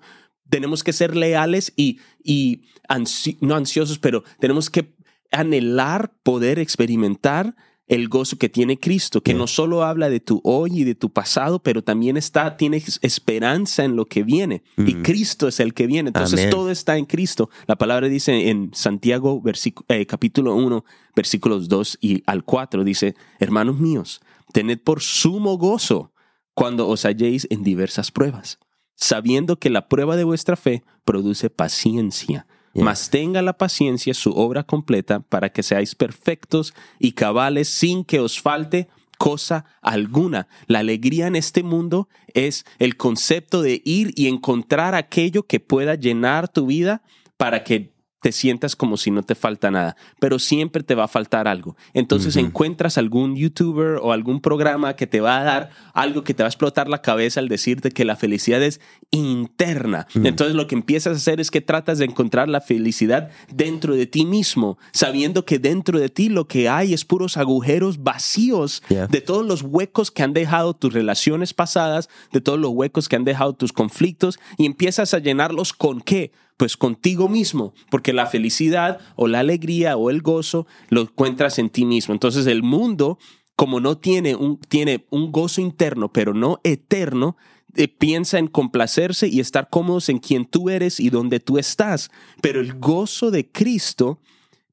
tenemos 0.49 0.83
que 0.83 0.93
ser 0.93 1.15
leales 1.15 1.73
y, 1.75 1.99
y 2.23 2.61
ansi- 2.87 3.37
no 3.41 3.55
ansiosos, 3.55 3.97
pero 3.99 4.23
tenemos 4.39 4.69
que 4.69 4.95
anhelar 5.31 6.13
poder 6.23 6.59
experimentar 6.59 7.55
el 7.87 8.09
gozo 8.09 8.37
que 8.37 8.49
tiene 8.49 8.77
Cristo, 8.79 9.21
que 9.21 9.33
no 9.33 9.47
solo 9.47 9.83
habla 9.83 10.09
de 10.09 10.19
tu 10.19 10.41
hoy 10.43 10.81
y 10.81 10.83
de 10.83 10.93
tu 10.93 11.09
pasado, 11.09 11.59
pero 11.59 11.81
también 11.81 12.17
está, 12.17 12.57
tiene 12.57 12.83
esperanza 13.01 13.85
en 13.85 13.95
lo 13.95 14.05
que 14.05 14.23
viene. 14.23 14.61
Y 14.77 14.95
Ujú. 14.95 15.03
Cristo 15.03 15.47
es 15.47 15.61
el 15.61 15.73
que 15.73 15.87
viene. 15.87 16.09
Entonces 16.09 16.41
Amén. 16.41 16.49
todo 16.49 16.69
está 16.69 16.97
en 16.97 17.05
Cristo. 17.05 17.49
La 17.65 17.77
palabra 17.77 18.09
dice 18.09 18.49
en 18.49 18.71
Santiago 18.73 19.41
eh, 19.87 20.05
capítulo 20.05 20.55
1, 20.55 20.83
versículos 21.15 21.69
2 21.69 21.99
y 22.01 22.23
al 22.25 22.43
4, 22.43 22.83
dice, 22.83 23.15
hermanos 23.39 23.79
míos, 23.79 24.19
tened 24.51 24.79
por 24.79 25.01
sumo 25.01 25.57
gozo 25.57 26.11
cuando 26.53 26.89
os 26.89 27.05
halléis 27.05 27.47
en 27.49 27.63
diversas 27.63 28.11
pruebas, 28.11 28.59
sabiendo 28.95 29.59
que 29.59 29.69
la 29.69 29.87
prueba 29.87 30.17
de 30.17 30.25
vuestra 30.25 30.57
fe 30.57 30.83
produce 31.05 31.49
paciencia. 31.49 32.47
Yeah. 32.77 32.85
Mas 32.85 33.09
tenga 33.09 33.41
la 33.41 33.57
paciencia 33.57 34.13
su 34.13 34.29
obra 34.33 34.63
completa 34.63 35.19
para 35.19 35.49
que 35.49 35.63
seáis 35.63 35.95
perfectos 35.95 36.75
y 36.99 37.13
cabales 37.13 37.69
sin 37.69 38.05
que 38.05 38.19
os 38.19 38.39
falte 38.39 38.87
cosa 39.17 39.65
alguna. 39.81 40.47
La 40.67 40.79
alegría 40.79 41.25
en 41.25 41.35
este 41.35 41.63
mundo 41.63 42.07
es 42.35 42.65
el 42.77 42.95
concepto 42.95 43.63
de 43.63 43.81
ir 43.83 44.13
y 44.15 44.27
encontrar 44.27 44.93
aquello 44.93 45.41
que 45.41 45.59
pueda 45.59 45.95
llenar 45.95 46.47
tu 46.47 46.67
vida 46.67 47.01
para 47.35 47.63
que 47.63 47.96
te 48.27 48.33
sientas 48.33 48.75
como 48.75 48.97
si 48.97 49.09
no 49.09 49.23
te 49.23 49.35
falta 49.35 49.71
nada, 49.71 49.95
pero 50.19 50.37
siempre 50.37 50.83
te 50.83 50.95
va 50.95 51.05
a 51.05 51.07
faltar 51.07 51.47
algo. 51.47 51.77
Entonces 51.93 52.35
encuentras 52.35 52.97
algún 52.97 53.37
youtuber 53.37 53.99
o 54.01 54.11
algún 54.11 54.41
programa 54.41 54.97
que 54.97 55.07
te 55.07 55.21
va 55.21 55.39
a 55.39 55.43
dar 55.45 55.69
algo 55.93 56.25
que 56.25 56.33
te 56.33 56.43
va 56.43 56.47
a 56.47 56.49
explotar 56.49 56.89
la 56.89 57.01
cabeza 57.01 57.39
al 57.39 57.47
decirte 57.47 57.91
que 57.91 58.03
la 58.03 58.17
felicidad 58.17 58.61
es 58.61 58.81
interna. 59.11 60.07
Entonces 60.13 60.57
lo 60.57 60.67
que 60.67 60.75
empiezas 60.75 61.13
a 61.13 61.15
hacer 61.15 61.39
es 61.39 61.51
que 61.51 61.61
tratas 61.61 61.99
de 61.99 62.03
encontrar 62.03 62.49
la 62.49 62.59
felicidad 62.59 63.29
dentro 63.49 63.95
de 63.95 64.07
ti 64.07 64.25
mismo, 64.25 64.77
sabiendo 64.91 65.45
que 65.45 65.57
dentro 65.57 65.97
de 65.97 66.09
ti 66.09 66.27
lo 66.27 66.49
que 66.49 66.67
hay 66.67 66.93
es 66.93 67.05
puros 67.05 67.37
agujeros 67.37 68.03
vacíos 68.03 68.83
de 68.89 69.21
todos 69.21 69.45
los 69.45 69.61
huecos 69.61 70.11
que 70.11 70.23
han 70.23 70.33
dejado 70.33 70.73
tus 70.73 70.91
relaciones 70.91 71.53
pasadas, 71.53 72.09
de 72.33 72.41
todos 72.41 72.59
los 72.59 72.71
huecos 72.71 73.07
que 73.07 73.15
han 73.15 73.23
dejado 73.23 73.53
tus 73.53 73.71
conflictos 73.71 74.37
y 74.57 74.65
empiezas 74.65 75.13
a 75.13 75.19
llenarlos 75.19 75.71
con 75.71 76.01
qué? 76.01 76.33
Pues 76.57 76.75
contigo 76.75 77.29
mismo, 77.29 77.73
porque 77.89 78.13
la 78.13 78.25
felicidad 78.25 78.99
o 79.15 79.27
la 79.27 79.39
alegría 79.39 79.95
o 79.95 80.09
el 80.09 80.21
gozo 80.21 80.65
lo 80.89 81.01
encuentras 81.01 81.59
en 81.59 81.69
ti 81.69 81.85
mismo. 81.85 82.13
Entonces 82.13 82.47
el 82.47 82.63
mundo, 82.63 83.19
como 83.55 83.79
no 83.79 83.97
tiene 83.97 84.35
un, 84.35 84.59
tiene 84.59 85.05
un 85.11 85.31
gozo 85.31 85.61
interno, 85.61 86.11
pero 86.11 86.33
no 86.33 86.59
eterno, 86.63 87.37
eh, 87.75 87.87
piensa 87.87 88.39
en 88.39 88.47
complacerse 88.47 89.27
y 89.27 89.39
estar 89.39 89.69
cómodos 89.69 90.09
en 90.09 90.17
quien 90.17 90.45
tú 90.45 90.71
eres 90.71 90.99
y 90.99 91.11
donde 91.11 91.39
tú 91.39 91.59
estás. 91.59 92.09
Pero 92.41 92.59
el 92.59 92.73
gozo 92.73 93.29
de 93.29 93.51
Cristo 93.51 94.19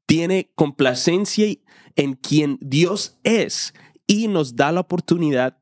tiene 0.07 0.51
complacencia 0.55 1.47
en 1.97 2.15
quien 2.15 2.59
Dios 2.63 3.19
es 3.23 3.75
y 4.07 4.29
nos 4.29 4.57
da 4.57 4.73
la 4.73 4.81
oportunidad 4.81 5.59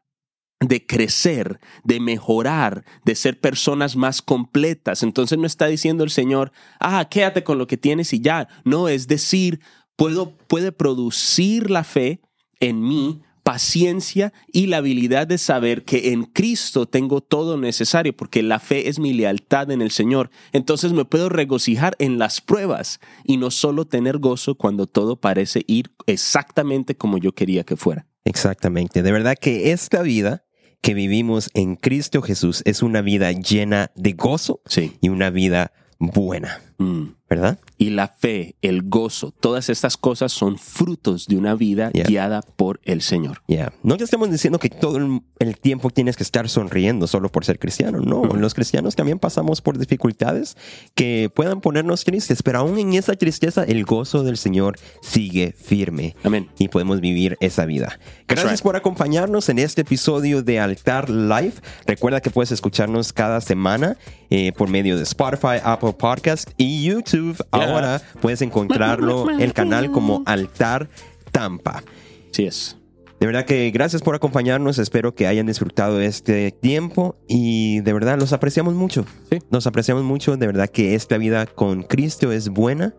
de 0.63 0.87
crecer, 0.87 1.61
de 1.85 2.01
mejorar, 2.01 2.85
de 3.05 3.15
ser 3.15 3.41
personas 3.41 3.97
más 3.97 4.23
completas. 4.23 5.03
Entonces 5.03 5.39
no 5.39 5.47
está 5.47 5.67
diciendo 5.67 6.05
el 6.05 6.11
Señor, 6.11 6.53
ah, 6.81 7.07
quédate 7.11 7.45
con 7.45 7.59
lo 7.59 7.67
que 7.67 7.77
tienes 7.77 8.13
y 8.13 8.21
ya. 8.21 8.49
No, 8.65 8.89
es 8.89 9.09
decir, 9.09 9.61
puedo, 9.97 10.37
puede 10.49 10.73
producir 10.73 11.71
la 11.71 11.85
fe 11.85 12.21
en 12.61 12.83
mí 12.83 13.23
paciencia 13.43 14.33
y 14.53 14.67
la 14.67 14.79
habilidad 14.79 15.27
de 15.27 15.39
saber 15.39 15.85
que 15.85 16.13
en 16.13 16.25
Cristo 16.25 16.87
tengo 16.87 17.21
todo 17.21 17.57
necesario, 17.57 18.17
porque 18.17 18.43
la 18.43 18.59
fe 18.61 18.89
es 18.89 18.99
mi 18.99 19.13
lealtad 19.13 19.71
en 19.71 19.83
el 19.83 19.91
Señor. 19.91 20.31
Entonces 20.53 20.93
me 20.93 21.05
puedo 21.05 21.29
regocijar 21.29 21.97
en 21.99 22.19
las 22.19 22.41
pruebas 22.41 23.01
y 23.25 23.37
no 23.37 23.51
solo 23.51 23.87
tener 23.87 24.19
gozo 24.19 24.55
cuando 24.55 24.87
todo 24.87 25.17
parece 25.17 25.65
ir 25.67 25.93
exactamente 26.07 26.97
como 26.97 27.19
yo 27.19 27.33
quería 27.33 27.65
que 27.65 27.77
fuera. 27.77 28.07
Exactamente. 28.25 29.03
De 29.03 29.13
verdad 29.13 29.37
que 29.41 29.73
esta 29.73 30.03
vida 30.03 30.45
que 30.83 30.95
vivimos 30.95 31.49
en 31.55 31.77
Cristo 31.77 32.21
Jesús 32.23 32.63
es 32.67 32.83
una 32.83 33.01
vida 33.01 33.33
llena 33.33 33.93
de 33.95 34.13
gozo 34.13 34.61
y 35.01 35.09
una 35.09 35.31
vida 35.31 35.73
buena. 35.99 36.61
Mm. 36.79 37.15
¿Verdad? 37.29 37.59
Y 37.79 37.89
la 37.89 38.09
fe, 38.09 38.57
el 38.61 38.83
gozo, 38.83 39.33
todas 39.33 39.71
estas 39.71 39.97
cosas 39.97 40.33
son 40.33 40.59
frutos 40.59 41.27
de 41.27 41.37
una 41.37 41.55
vida 41.55 41.91
guiada 41.91 42.43
por 42.43 42.79
el 42.85 43.01
Señor. 43.01 43.43
Ya. 43.49 43.73
No 43.83 43.97
te 43.97 44.05
estamos 44.05 44.31
diciendo 44.31 44.59
que 44.59 44.69
todo 44.69 44.99
el 45.39 45.59
tiempo 45.59 45.89
tienes 45.89 46.19
que 46.19 46.25
estar 46.25 46.51
sonriendo 46.51 47.07
solo 47.07 47.33
por 47.33 47.47
ser 47.47 47.59
cristiano. 47.59 48.01
No, 48.01 48.25
los 48.25 48.53
cristianos 48.53 48.97
también 48.97 49.19
pasamos 49.19 49.63
por 49.63 49.79
dificultades 49.79 50.59
que 50.95 51.31
puedan 51.35 51.63
ponernos 51.63 52.05
tristes, 52.05 52.43
pero 52.43 52.59
aún 52.59 52.79
en 52.79 52.93
esa 52.93 53.15
tristeza 53.15 53.65
el 53.65 53.87
gozo 53.87 54.25
del 54.25 54.37
Señor 54.37 54.79
sigue 55.01 55.55
firme. 55.57 56.15
Amén. 56.25 56.51
Y 56.59 56.69
podemos 56.69 57.01
vivir 57.01 57.39
esa 57.41 57.65
vida. 57.65 57.99
Gracias 58.29 58.61
por 58.61 58.77
acompañarnos 58.77 59.49
en 59.49 59.59
este 59.59 59.81
episodio 59.81 60.43
de 60.43 60.61
Altar 60.61 61.09
Life. 61.09 61.63
Recuerda 61.87 62.21
que 62.21 62.29
puedes 62.29 62.53
escucharnos 62.53 63.15
cada 63.15 63.41
semana 63.41 63.97
eh, 64.31 64.53
por 64.53 64.69
medio 64.69 64.97
de 64.97 65.03
Spotify, 65.03 65.61
Apple 65.63 65.93
Podcast 65.93 66.51
y 66.57 66.72
YouTube 66.81 67.45
ahora 67.51 68.01
puedes 68.21 68.41
encontrarlo 68.43 69.29
el 69.39 69.53
canal 69.53 69.91
como 69.91 70.23
Altar 70.27 70.89
Tampa. 71.31 71.83
Sí 72.31 72.45
es. 72.45 72.77
De 73.21 73.27
verdad 73.27 73.45
que 73.45 73.71
gracias 73.71 74.03
por 74.03 74.15
acompañarnos. 74.17 74.79
Espero 74.79 75.15
que 75.15 75.27
hayan 75.29 75.47
disfrutado 75.47 76.01
este 76.01 76.51
tiempo 76.51 77.15
y 77.29 77.81
de 77.81 77.93
verdad 77.93 78.19
los 78.19 78.33
apreciamos 78.33 78.75
mucho. 78.75 79.05
Sí. 79.31 79.39
Nos 79.51 79.67
apreciamos 79.69 80.03
mucho. 80.03 80.37
De 80.37 80.47
verdad 80.47 80.69
que 80.69 80.95
esta 80.97 81.19
vida 81.19 81.47
con 81.47 81.85
Cristo 81.85 82.33
es 82.33 82.49
buena 82.49 82.95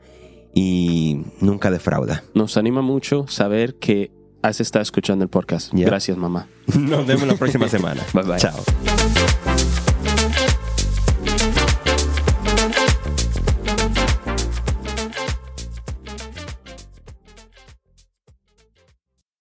y 0.55 1.23
nunca 1.41 1.71
defrauda. 1.71 2.23
Nos 2.33 2.55
anima 2.55 2.81
mucho 2.81 3.27
saber 3.27 3.75
que 3.75 4.12
has 4.41 4.62
estado 4.62 4.83
escuchando 4.83 5.23
el 5.23 5.29
podcast. 5.29 5.73
Gracias, 5.73 6.17
mamá. 6.17 6.47
Nos 6.77 7.05
vemos 7.05 7.27
la 7.27 7.36
próxima 7.36 7.67
semana. 7.69 8.01
bye 8.13 8.23
bye. 8.23 8.38
Chao. 8.38 8.63